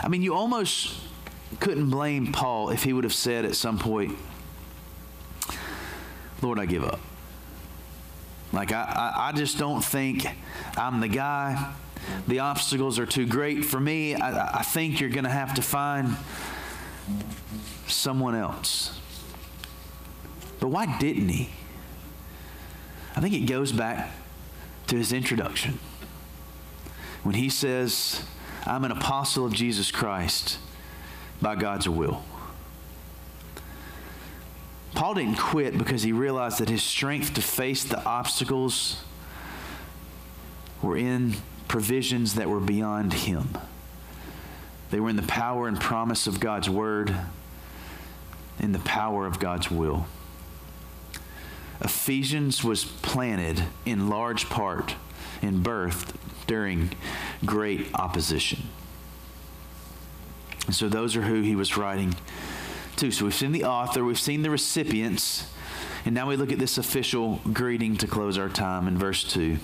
I 0.00 0.06
mean, 0.06 0.22
you 0.22 0.34
almost 0.34 0.96
couldn't 1.58 1.90
blame 1.90 2.30
Paul 2.30 2.70
if 2.70 2.84
he 2.84 2.92
would 2.92 3.04
have 3.04 3.14
said 3.14 3.44
at 3.44 3.56
some 3.56 3.78
point, 3.78 4.16
Lord, 6.40 6.60
I 6.60 6.66
give 6.66 6.84
up. 6.84 7.00
Like, 8.52 8.72
I, 8.72 8.82
I, 8.82 9.28
I 9.28 9.32
just 9.32 9.58
don't 9.58 9.82
think 9.82 10.26
I'm 10.76 11.00
the 11.00 11.08
guy 11.08 11.74
the 12.26 12.40
obstacles 12.40 12.98
are 12.98 13.06
too 13.06 13.26
great 13.26 13.64
for 13.64 13.80
me. 13.80 14.14
I, 14.14 14.58
I 14.58 14.62
think 14.62 15.00
you're 15.00 15.10
going 15.10 15.24
to 15.24 15.30
have 15.30 15.54
to 15.54 15.62
find 15.62 16.16
someone 17.86 18.34
else. 18.34 18.98
But 20.60 20.68
why 20.68 20.98
didn't 20.98 21.28
he? 21.28 21.50
I 23.16 23.20
think 23.20 23.34
it 23.34 23.46
goes 23.46 23.72
back 23.72 24.10
to 24.88 24.96
his 24.96 25.12
introduction. 25.12 25.78
When 27.22 27.34
he 27.34 27.48
says, 27.48 28.22
I'm 28.64 28.84
an 28.84 28.92
apostle 28.92 29.44
of 29.44 29.52
Jesus 29.52 29.90
Christ 29.90 30.58
by 31.40 31.54
God's 31.54 31.88
will. 31.88 32.22
Paul 34.94 35.14
didn't 35.14 35.36
quit 35.36 35.76
because 35.76 36.02
he 36.02 36.12
realized 36.12 36.58
that 36.58 36.68
his 36.68 36.82
strength 36.82 37.34
to 37.34 37.42
face 37.42 37.84
the 37.84 38.02
obstacles 38.04 39.04
were 40.82 40.96
in 40.96 41.36
provisions 41.68 42.34
that 42.34 42.48
were 42.48 42.60
beyond 42.60 43.12
him. 43.12 43.56
They 44.90 45.00
were 45.00 45.10
in 45.10 45.16
the 45.16 45.22
power 45.22 45.68
and 45.68 45.78
promise 45.78 46.26
of 46.26 46.40
God's 46.40 46.68
word, 46.68 47.14
in 48.58 48.72
the 48.72 48.78
power 48.80 49.26
of 49.26 49.38
God's 49.38 49.70
will. 49.70 50.06
Ephesians 51.80 52.64
was 52.64 52.84
planted 52.84 53.62
in 53.84 54.08
large 54.08 54.48
part 54.48 54.96
and 55.42 55.64
birthed 55.64 56.14
during 56.46 56.90
great 57.44 57.94
opposition. 57.94 58.62
And 60.66 60.74
so 60.74 60.88
those 60.88 61.16
are 61.16 61.22
who 61.22 61.42
he 61.42 61.54
was 61.54 61.76
writing 61.76 62.16
to. 62.96 63.10
So 63.10 63.26
we've 63.26 63.34
seen 63.34 63.52
the 63.52 63.64
author, 63.64 64.04
we've 64.04 64.18
seen 64.18 64.42
the 64.42 64.50
recipients, 64.50 65.46
and 66.04 66.14
now 66.14 66.28
we 66.28 66.36
look 66.36 66.50
at 66.50 66.58
this 66.58 66.78
official 66.78 67.40
greeting 67.52 67.96
to 67.98 68.06
close 68.06 68.38
our 68.38 68.48
time 68.48 68.88
in 68.88 68.98
verse 68.98 69.22
2. 69.24 69.58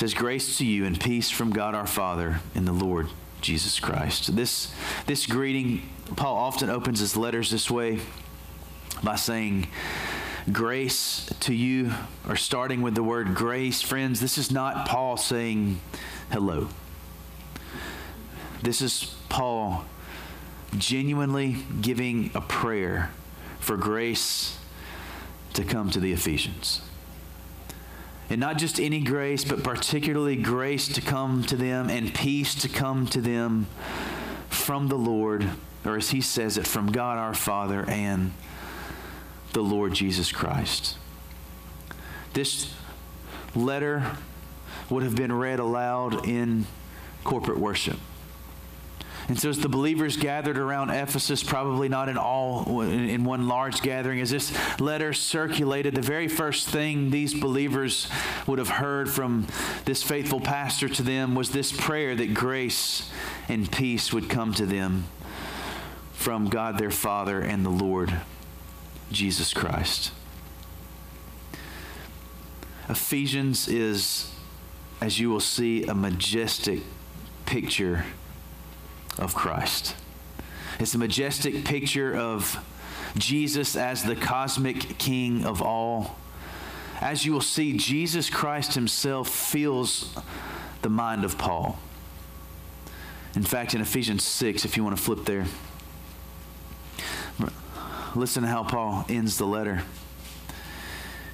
Says, 0.00 0.14
Grace 0.14 0.56
to 0.56 0.64
you 0.64 0.86
and 0.86 0.98
peace 0.98 1.28
from 1.28 1.50
God 1.50 1.74
our 1.74 1.86
Father 1.86 2.40
and 2.54 2.66
the 2.66 2.72
Lord 2.72 3.08
Jesus 3.42 3.78
Christ. 3.78 4.34
This, 4.34 4.72
this 5.04 5.26
greeting, 5.26 5.82
Paul 6.16 6.38
often 6.38 6.70
opens 6.70 7.00
his 7.00 7.18
letters 7.18 7.50
this 7.50 7.70
way 7.70 8.00
by 9.04 9.16
saying, 9.16 9.68
Grace 10.50 11.30
to 11.40 11.52
you, 11.52 11.92
or 12.26 12.36
starting 12.36 12.80
with 12.80 12.94
the 12.94 13.02
word 13.02 13.34
grace. 13.34 13.82
Friends, 13.82 14.20
this 14.20 14.38
is 14.38 14.50
not 14.50 14.88
Paul 14.88 15.18
saying 15.18 15.82
hello. 16.30 16.68
This 18.62 18.80
is 18.80 19.14
Paul 19.28 19.84
genuinely 20.78 21.58
giving 21.82 22.30
a 22.34 22.40
prayer 22.40 23.10
for 23.58 23.76
grace 23.76 24.56
to 25.52 25.62
come 25.62 25.90
to 25.90 26.00
the 26.00 26.14
Ephesians. 26.14 26.80
And 28.30 28.40
not 28.40 28.58
just 28.58 28.80
any 28.80 29.00
grace, 29.00 29.44
but 29.44 29.64
particularly 29.64 30.36
grace 30.36 30.86
to 30.88 31.00
come 31.00 31.42
to 31.44 31.56
them 31.56 31.90
and 31.90 32.14
peace 32.14 32.54
to 32.62 32.68
come 32.68 33.06
to 33.08 33.20
them 33.20 33.66
from 34.48 34.86
the 34.86 34.96
Lord, 34.96 35.50
or 35.84 35.96
as 35.96 36.10
he 36.10 36.20
says 36.20 36.56
it, 36.56 36.66
from 36.66 36.92
God 36.92 37.18
our 37.18 37.34
Father 37.34 37.84
and 37.88 38.32
the 39.52 39.62
Lord 39.62 39.94
Jesus 39.94 40.30
Christ. 40.30 40.96
This 42.32 42.72
letter 43.56 44.16
would 44.88 45.02
have 45.02 45.16
been 45.16 45.32
read 45.32 45.58
aloud 45.58 46.26
in 46.26 46.66
corporate 47.24 47.58
worship. 47.58 47.98
And 49.30 49.38
so, 49.38 49.48
as 49.48 49.60
the 49.60 49.68
believers 49.68 50.16
gathered 50.16 50.58
around 50.58 50.90
Ephesus, 50.90 51.44
probably 51.44 51.88
not 51.88 52.08
in 52.08 52.18
all 52.18 52.80
in 52.80 53.22
one 53.22 53.46
large 53.46 53.80
gathering, 53.80 54.20
as 54.20 54.30
this 54.30 54.52
letter 54.80 55.12
circulated, 55.12 55.94
the 55.94 56.02
very 56.02 56.26
first 56.26 56.68
thing 56.68 57.10
these 57.10 57.32
believers 57.32 58.08
would 58.48 58.58
have 58.58 58.68
heard 58.68 59.08
from 59.08 59.46
this 59.84 60.02
faithful 60.02 60.40
pastor 60.40 60.88
to 60.88 61.04
them 61.04 61.36
was 61.36 61.50
this 61.50 61.70
prayer 61.70 62.16
that 62.16 62.34
grace 62.34 63.08
and 63.48 63.70
peace 63.70 64.12
would 64.12 64.28
come 64.28 64.52
to 64.54 64.66
them 64.66 65.04
from 66.12 66.48
God 66.48 66.76
their 66.76 66.90
Father 66.90 67.40
and 67.40 67.64
the 67.64 67.70
Lord 67.70 68.12
Jesus 69.12 69.54
Christ. 69.54 70.10
Ephesians 72.88 73.68
is, 73.68 74.34
as 75.00 75.20
you 75.20 75.30
will 75.30 75.38
see, 75.38 75.84
a 75.84 75.94
majestic 75.94 76.80
picture 77.46 78.06
of 79.20 79.34
Christ. 79.34 79.94
It's 80.78 80.94
a 80.94 80.98
majestic 80.98 81.64
picture 81.64 82.16
of 82.16 82.58
Jesus 83.16 83.76
as 83.76 84.02
the 84.02 84.16
cosmic 84.16 84.98
king 84.98 85.44
of 85.44 85.60
all. 85.60 86.16
As 87.00 87.24
you 87.24 87.32
will 87.32 87.40
see, 87.40 87.76
Jesus 87.76 88.30
Christ 88.30 88.74
himself 88.74 89.28
feels 89.28 90.16
the 90.82 90.88
mind 90.88 91.24
of 91.24 91.38
Paul. 91.38 91.78
In 93.34 93.42
fact, 93.42 93.74
in 93.74 93.80
Ephesians 93.80 94.24
6, 94.24 94.64
if 94.64 94.76
you 94.76 94.84
want 94.84 94.96
to 94.96 95.02
flip 95.02 95.24
there, 95.24 95.46
listen 98.14 98.42
to 98.42 98.48
how 98.48 98.64
Paul 98.64 99.04
ends 99.08 99.38
the 99.38 99.46
letter. 99.46 99.82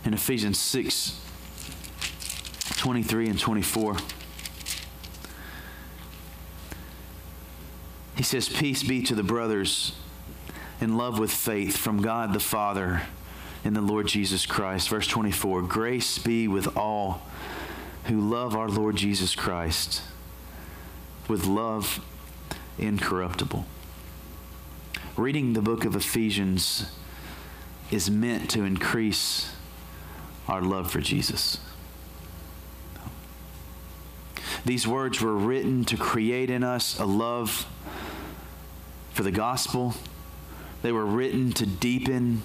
In 0.04 0.12
Ephesians 0.14 0.58
6, 0.58 1.20
23 2.76 3.28
and 3.28 3.38
24. 3.38 3.96
Says, 8.26 8.48
Peace 8.48 8.82
be 8.82 9.02
to 9.02 9.14
the 9.14 9.22
brothers 9.22 9.92
in 10.80 10.96
love 10.96 11.18
with 11.18 11.30
faith 11.30 11.76
from 11.76 12.02
God 12.02 12.32
the 12.32 12.40
Father 12.40 13.02
and 13.64 13.74
the 13.74 13.80
Lord 13.80 14.08
Jesus 14.08 14.46
Christ. 14.46 14.88
Verse 14.88 15.06
24 15.06 15.62
Grace 15.62 16.18
be 16.18 16.48
with 16.48 16.76
all 16.76 17.22
who 18.04 18.20
love 18.20 18.54
our 18.54 18.68
Lord 18.68 18.96
Jesus 18.96 19.34
Christ 19.34 20.02
with 21.28 21.46
love 21.46 22.04
incorruptible. 22.78 23.64
Reading 25.16 25.52
the 25.54 25.62
book 25.62 25.84
of 25.84 25.96
Ephesians 25.96 26.90
is 27.90 28.10
meant 28.10 28.50
to 28.50 28.64
increase 28.64 29.54
our 30.48 30.60
love 30.60 30.90
for 30.90 31.00
Jesus. 31.00 31.58
These 34.64 34.86
words 34.86 35.20
were 35.20 35.36
written 35.36 35.84
to 35.84 35.96
create 35.96 36.50
in 36.50 36.64
us 36.64 36.98
a 36.98 37.04
love 37.04 37.66
for 39.16 39.22
the 39.22 39.30
gospel. 39.30 39.94
They 40.82 40.92
were 40.92 41.06
written 41.06 41.50
to 41.54 41.64
deepen 41.64 42.42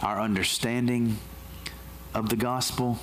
our 0.00 0.18
understanding 0.18 1.18
of 2.14 2.30
the 2.30 2.36
gospel. 2.36 2.98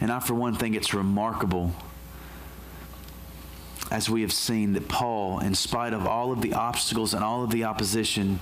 And 0.00 0.10
I, 0.10 0.18
for 0.18 0.32
one, 0.32 0.54
think 0.54 0.74
it's 0.76 0.94
remarkable, 0.94 1.72
as 3.90 4.08
we 4.08 4.22
have 4.22 4.32
seen, 4.32 4.72
that 4.72 4.88
Paul, 4.88 5.40
in 5.40 5.54
spite 5.54 5.92
of 5.92 6.06
all 6.06 6.32
of 6.32 6.40
the 6.40 6.54
obstacles 6.54 7.12
and 7.12 7.22
all 7.22 7.44
of 7.44 7.50
the 7.50 7.64
opposition, 7.64 8.40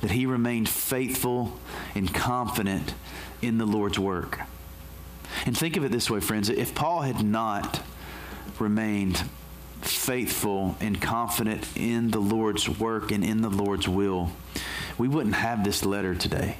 that 0.00 0.10
he 0.10 0.26
remained 0.26 0.68
faithful 0.68 1.60
and 1.94 2.12
confident 2.12 2.92
in 3.40 3.58
the 3.58 3.66
Lord's 3.66 4.00
work. 4.00 4.40
And 5.44 5.56
think 5.56 5.76
of 5.76 5.84
it 5.84 5.92
this 5.92 6.10
way, 6.10 6.18
friends. 6.18 6.48
If 6.48 6.74
Paul 6.74 7.02
had 7.02 7.24
not 7.24 7.82
remained 8.58 9.22
faithful 9.94 10.76
and 10.80 11.00
confident 11.00 11.68
in 11.76 12.10
the 12.10 12.18
Lord's 12.18 12.68
work 12.68 13.10
and 13.10 13.24
in 13.24 13.42
the 13.42 13.50
Lord's 13.50 13.88
will, 13.88 14.30
we 14.98 15.08
wouldn't 15.08 15.36
have 15.36 15.64
this 15.64 15.84
letter 15.84 16.14
today. 16.14 16.56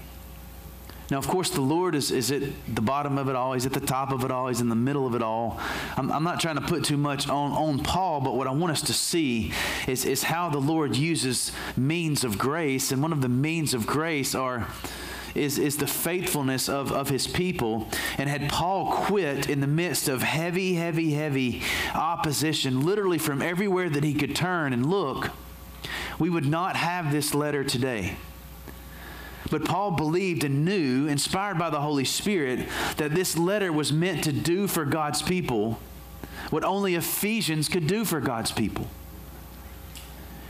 Now, 1.08 1.18
of 1.18 1.28
course, 1.28 1.50
the 1.50 1.60
Lord 1.60 1.94
is, 1.94 2.10
is 2.10 2.32
at 2.32 2.42
the 2.66 2.80
bottom 2.80 3.16
of 3.16 3.28
it 3.28 3.36
all. 3.36 3.52
He's 3.52 3.64
at 3.64 3.72
the 3.72 3.80
top 3.80 4.10
of 4.10 4.24
it 4.24 4.32
all. 4.32 4.48
He's 4.48 4.60
in 4.60 4.68
the 4.68 4.74
middle 4.74 5.06
of 5.06 5.14
it 5.14 5.22
all. 5.22 5.60
I'm, 5.96 6.10
I'm 6.10 6.24
not 6.24 6.40
trying 6.40 6.56
to 6.56 6.62
put 6.62 6.82
too 6.82 6.96
much 6.96 7.28
on, 7.28 7.52
on 7.52 7.78
Paul, 7.78 8.20
but 8.20 8.34
what 8.34 8.48
I 8.48 8.50
want 8.50 8.72
us 8.72 8.82
to 8.82 8.92
see 8.92 9.52
is, 9.86 10.04
is 10.04 10.24
how 10.24 10.50
the 10.50 10.58
Lord 10.58 10.96
uses 10.96 11.52
means 11.76 12.24
of 12.24 12.38
grace. 12.38 12.90
And 12.90 13.02
one 13.02 13.12
of 13.12 13.22
the 13.22 13.28
means 13.28 13.72
of 13.72 13.86
grace 13.86 14.34
are 14.34 14.66
is, 15.36 15.58
is 15.58 15.76
the 15.76 15.86
faithfulness 15.86 16.68
of, 16.68 16.90
of 16.92 17.08
his 17.08 17.26
people. 17.26 17.88
And 18.18 18.28
had 18.28 18.48
Paul 18.48 18.92
quit 18.92 19.48
in 19.48 19.60
the 19.60 19.66
midst 19.66 20.08
of 20.08 20.22
heavy, 20.22 20.74
heavy, 20.74 21.12
heavy 21.12 21.62
opposition, 21.94 22.84
literally 22.84 23.18
from 23.18 23.42
everywhere 23.42 23.88
that 23.90 24.04
he 24.04 24.14
could 24.14 24.34
turn 24.34 24.72
and 24.72 24.86
look, 24.86 25.30
we 26.18 26.30
would 26.30 26.46
not 26.46 26.76
have 26.76 27.12
this 27.12 27.34
letter 27.34 27.62
today. 27.62 28.16
But 29.50 29.64
Paul 29.64 29.92
believed 29.92 30.42
and 30.42 30.64
knew, 30.64 31.06
inspired 31.06 31.58
by 31.58 31.70
the 31.70 31.80
Holy 31.80 32.04
Spirit, 32.04 32.68
that 32.96 33.14
this 33.14 33.38
letter 33.38 33.72
was 33.72 33.92
meant 33.92 34.24
to 34.24 34.32
do 34.32 34.66
for 34.66 34.84
God's 34.84 35.22
people 35.22 35.78
what 36.50 36.64
only 36.64 36.94
Ephesians 36.94 37.68
could 37.68 37.86
do 37.86 38.04
for 38.04 38.20
God's 38.20 38.52
people. 38.52 38.88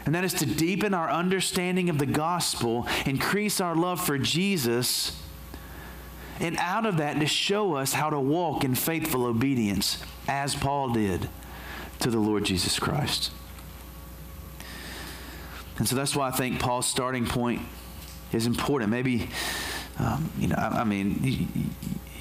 And 0.07 0.15
that 0.15 0.25
is 0.25 0.33
to 0.35 0.47
deepen 0.47 0.95
our 0.95 1.11
understanding 1.11 1.91
of 1.91 1.99
the 1.99 2.07
gospel, 2.07 2.87
increase 3.05 3.61
our 3.61 3.75
love 3.75 4.01
for 4.01 4.17
Jesus, 4.17 5.21
and 6.39 6.57
out 6.59 6.87
of 6.87 6.99
that 6.99 7.19
to 7.19 7.27
show 7.27 7.75
us 7.75 7.93
how 7.93 8.11
to 8.11 8.21
walk 8.21 8.63
in 8.63 8.77
faithful 8.77 9.27
obedience, 9.27 10.03
as 10.29 10.55
Paul 10.55 10.91
did 10.91 11.29
to 11.99 12.11
the 12.11 12.19
Lord 12.19 12.45
Jesus 12.45 12.79
Christ. 12.79 13.33
And 15.79 15.89
so 15.89 15.97
that's 15.97 16.15
why 16.15 16.29
I 16.29 16.31
think 16.31 16.61
Paul's 16.61 16.87
starting 16.87 17.27
point 17.27 17.63
is 18.33 18.47
important. 18.47 18.91
Maybe, 18.91 19.29
um, 19.99 20.31
you 20.39 20.49
know, 20.49 20.57
I, 20.57 20.81
I 20.81 20.85
mean, 20.85 21.19
you, 21.23 21.47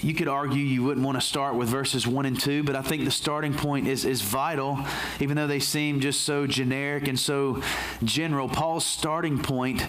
you, 0.01 0.13
could 0.13 0.27
argue 0.27 0.63
you 0.63 0.83
wouldn't 0.83 1.05
want 1.05 1.19
to 1.19 1.25
start 1.25 1.55
with 1.55 1.67
verses 1.67 2.07
1 2.07 2.25
and 2.25 2.39
2, 2.39 2.63
but 2.63 2.75
I 2.75 2.81
think 2.81 3.05
the 3.05 3.11
starting 3.11 3.53
point 3.53 3.87
is, 3.87 4.05
is 4.05 4.21
vital, 4.21 4.79
even 5.19 5.35
though 5.35 5.47
they 5.47 5.59
seem 5.59 5.99
just 5.99 6.21
so 6.21 6.47
generic 6.47 7.07
and 7.07 7.19
so 7.19 7.61
general. 8.03 8.47
Paul's 8.47 8.85
starting 8.85 9.41
point 9.41 9.87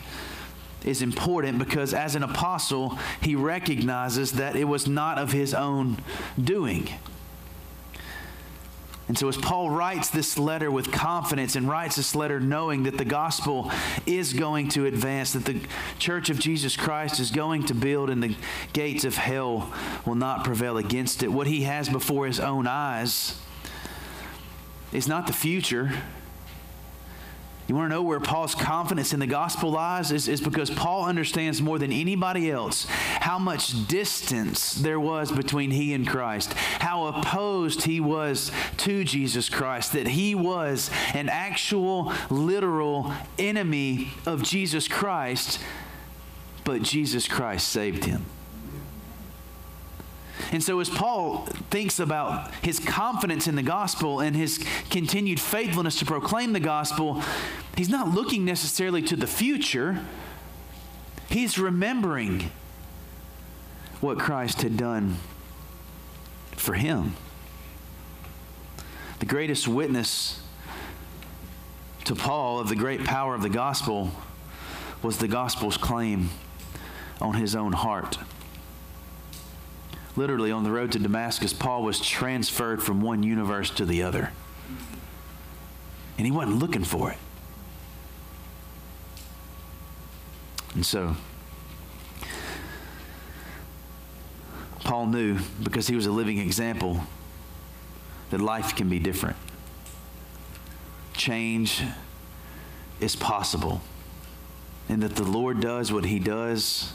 is 0.84 1.02
important 1.02 1.58
because 1.58 1.94
as 1.94 2.14
an 2.14 2.22
apostle, 2.22 2.98
he 3.20 3.34
recognizes 3.34 4.32
that 4.32 4.56
it 4.56 4.64
was 4.64 4.86
not 4.86 5.18
of 5.18 5.32
his 5.32 5.54
own 5.54 5.98
doing. 6.42 6.88
And 9.08 9.16
so, 9.16 9.28
as 9.28 9.36
Paul 9.36 9.70
writes 9.70 10.10
this 10.10 10.36
letter 10.36 10.68
with 10.70 10.90
confidence 10.90 11.54
and 11.54 11.68
writes 11.68 11.94
this 11.94 12.16
letter 12.16 12.40
knowing 12.40 12.82
that 12.84 12.98
the 12.98 13.04
gospel 13.04 13.70
is 14.04 14.32
going 14.32 14.68
to 14.70 14.86
advance, 14.86 15.32
that 15.32 15.44
the 15.44 15.60
church 15.98 16.28
of 16.28 16.40
Jesus 16.40 16.76
Christ 16.76 17.20
is 17.20 17.30
going 17.30 17.64
to 17.66 17.74
build, 17.74 18.10
and 18.10 18.20
the 18.20 18.34
gates 18.72 19.04
of 19.04 19.16
hell 19.16 19.72
will 20.04 20.16
not 20.16 20.44
prevail 20.44 20.76
against 20.76 21.22
it, 21.22 21.28
what 21.28 21.46
he 21.46 21.62
has 21.62 21.88
before 21.88 22.26
his 22.26 22.40
own 22.40 22.66
eyes 22.66 23.40
is 24.92 25.06
not 25.06 25.26
the 25.26 25.32
future, 25.32 25.92
you 27.68 27.74
want 27.74 27.90
to 27.90 27.94
know 27.94 28.02
where 28.02 28.20
Paul's 28.20 28.54
confidence 28.54 29.12
in 29.12 29.18
the 29.18 29.26
gospel 29.26 29.70
lies? 29.72 30.12
Is, 30.12 30.28
is 30.28 30.40
because 30.40 30.70
Paul 30.70 31.04
understands 31.04 31.60
more 31.60 31.78
than 31.78 31.92
anybody 31.92 32.50
else 32.50 32.86
how 32.86 33.38
much 33.38 33.88
distance 33.88 34.74
there 34.74 35.00
was 35.00 35.32
between 35.32 35.72
he 35.72 35.92
and 35.92 36.06
Christ, 36.06 36.52
how 36.52 37.06
opposed 37.06 37.82
he 37.82 37.98
was 37.98 38.52
to 38.78 39.02
Jesus 39.04 39.48
Christ, 39.48 39.92
that 39.94 40.06
he 40.06 40.34
was 40.34 40.90
an 41.12 41.28
actual, 41.28 42.12
literal 42.30 43.12
enemy 43.38 44.10
of 44.26 44.42
Jesus 44.42 44.86
Christ, 44.86 45.58
but 46.64 46.82
Jesus 46.82 47.26
Christ 47.26 47.68
saved 47.68 48.04
him. 48.04 48.26
And 50.52 50.62
so, 50.62 50.78
as 50.80 50.88
Paul 50.88 51.46
thinks 51.70 51.98
about 51.98 52.52
his 52.62 52.78
confidence 52.78 53.48
in 53.48 53.56
the 53.56 53.62
gospel 53.62 54.20
and 54.20 54.36
his 54.36 54.64
continued 54.90 55.40
faithfulness 55.40 55.98
to 55.98 56.04
proclaim 56.04 56.52
the 56.52 56.60
gospel, 56.60 57.22
he's 57.76 57.88
not 57.88 58.14
looking 58.14 58.44
necessarily 58.44 59.02
to 59.02 59.16
the 59.16 59.26
future. 59.26 60.04
He's 61.28 61.58
remembering 61.58 62.50
what 64.00 64.18
Christ 64.18 64.62
had 64.62 64.76
done 64.76 65.16
for 66.52 66.74
him. 66.74 67.14
The 69.18 69.26
greatest 69.26 69.66
witness 69.66 70.40
to 72.04 72.14
Paul 72.14 72.60
of 72.60 72.68
the 72.68 72.76
great 72.76 73.04
power 73.04 73.34
of 73.34 73.42
the 73.42 73.48
gospel 73.48 74.12
was 75.02 75.18
the 75.18 75.28
gospel's 75.28 75.76
claim 75.76 76.30
on 77.20 77.34
his 77.34 77.56
own 77.56 77.72
heart 77.72 78.18
literally 80.16 80.50
on 80.50 80.64
the 80.64 80.70
road 80.70 80.92
to 80.92 80.98
Damascus, 80.98 81.52
Paul 81.52 81.82
was 81.82 82.00
transferred 82.00 82.82
from 82.82 83.00
one 83.00 83.22
universe 83.22 83.70
to 83.70 83.84
the 83.84 84.02
other. 84.02 84.32
And 86.18 86.26
he 86.26 86.32
wasn't 86.32 86.58
looking 86.58 86.84
for 86.84 87.10
it. 87.10 87.18
And 90.74 90.84
so, 90.84 91.16
Paul 94.80 95.06
knew, 95.06 95.38
because 95.62 95.86
he 95.86 95.96
was 95.96 96.06
a 96.06 96.12
living 96.12 96.38
example, 96.38 97.00
that 98.30 98.40
life 98.40 98.76
can 98.76 98.88
be 98.88 98.98
different. 98.98 99.36
Change 101.14 101.82
is 103.00 103.16
possible. 103.16 103.80
And 104.88 105.02
that 105.02 105.16
the 105.16 105.24
Lord 105.24 105.60
does 105.60 105.92
what 105.92 106.04
he 106.04 106.18
does 106.18 106.92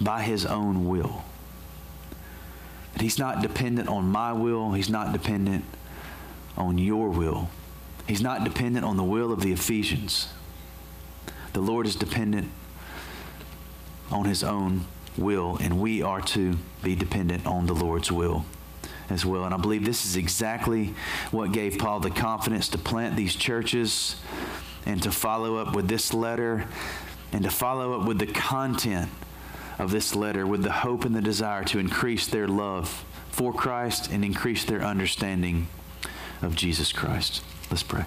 by 0.00 0.22
his 0.22 0.44
own 0.44 0.88
will. 0.88 1.24
He's 3.00 3.18
not 3.18 3.42
dependent 3.42 3.88
on 3.88 4.04
my 4.06 4.32
will, 4.32 4.72
He's 4.72 4.90
not 4.90 5.12
dependent 5.12 5.64
on 6.56 6.78
your 6.78 7.08
will. 7.08 7.50
He's 8.06 8.20
not 8.20 8.44
dependent 8.44 8.84
on 8.84 8.96
the 8.96 9.04
will 9.04 9.32
of 9.32 9.40
the 9.40 9.52
Ephesians. 9.52 10.28
The 11.52 11.60
Lord 11.60 11.86
is 11.86 11.96
dependent 11.96 12.50
on 14.10 14.24
His 14.24 14.42
own 14.42 14.86
will, 15.16 15.58
and 15.60 15.80
we 15.80 16.02
are 16.02 16.20
to 16.20 16.58
be 16.82 16.94
dependent 16.94 17.46
on 17.46 17.66
the 17.66 17.74
Lord's 17.74 18.10
will 18.10 18.44
as 19.10 19.24
well. 19.24 19.44
And 19.44 19.54
I 19.54 19.56
believe 19.56 19.84
this 19.84 20.04
is 20.04 20.16
exactly 20.16 20.94
what 21.30 21.52
gave 21.52 21.78
Paul 21.78 22.00
the 22.00 22.10
confidence 22.10 22.68
to 22.70 22.78
plant 22.78 23.16
these 23.16 23.34
churches 23.34 24.16
and 24.86 25.02
to 25.02 25.10
follow 25.10 25.56
up 25.56 25.74
with 25.74 25.88
this 25.88 26.12
letter 26.12 26.66
and 27.32 27.44
to 27.44 27.50
follow 27.50 27.98
up 27.98 28.06
with 28.06 28.18
the 28.18 28.26
content 28.26 29.10
of 29.82 29.90
this 29.90 30.14
letter 30.14 30.46
with 30.46 30.62
the 30.62 30.70
hope 30.70 31.04
and 31.04 31.12
the 31.14 31.20
desire 31.20 31.64
to 31.64 31.80
increase 31.80 32.28
their 32.28 32.46
love 32.46 33.04
for 33.30 33.52
Christ 33.52 34.08
and 34.10 34.24
increase 34.24 34.64
their 34.64 34.80
understanding 34.80 35.66
of 36.40 36.54
Jesus 36.54 36.92
Christ. 36.92 37.42
Let's 37.70 37.82
pray. 37.82 38.04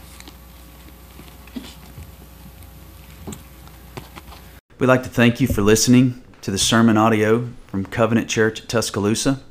We'd 4.80 4.88
like 4.88 5.04
to 5.04 5.10
thank 5.10 5.42
you 5.42 5.48
for 5.48 5.62
listening 5.62 6.24
to 6.42 6.52
the 6.52 6.58
sermon 6.58 6.98
audio 6.98 7.50
from 7.68 7.86
Covenant 7.86 8.30
Church 8.30 8.62
at 8.62 8.70
Tuscaloosa. 8.70 9.42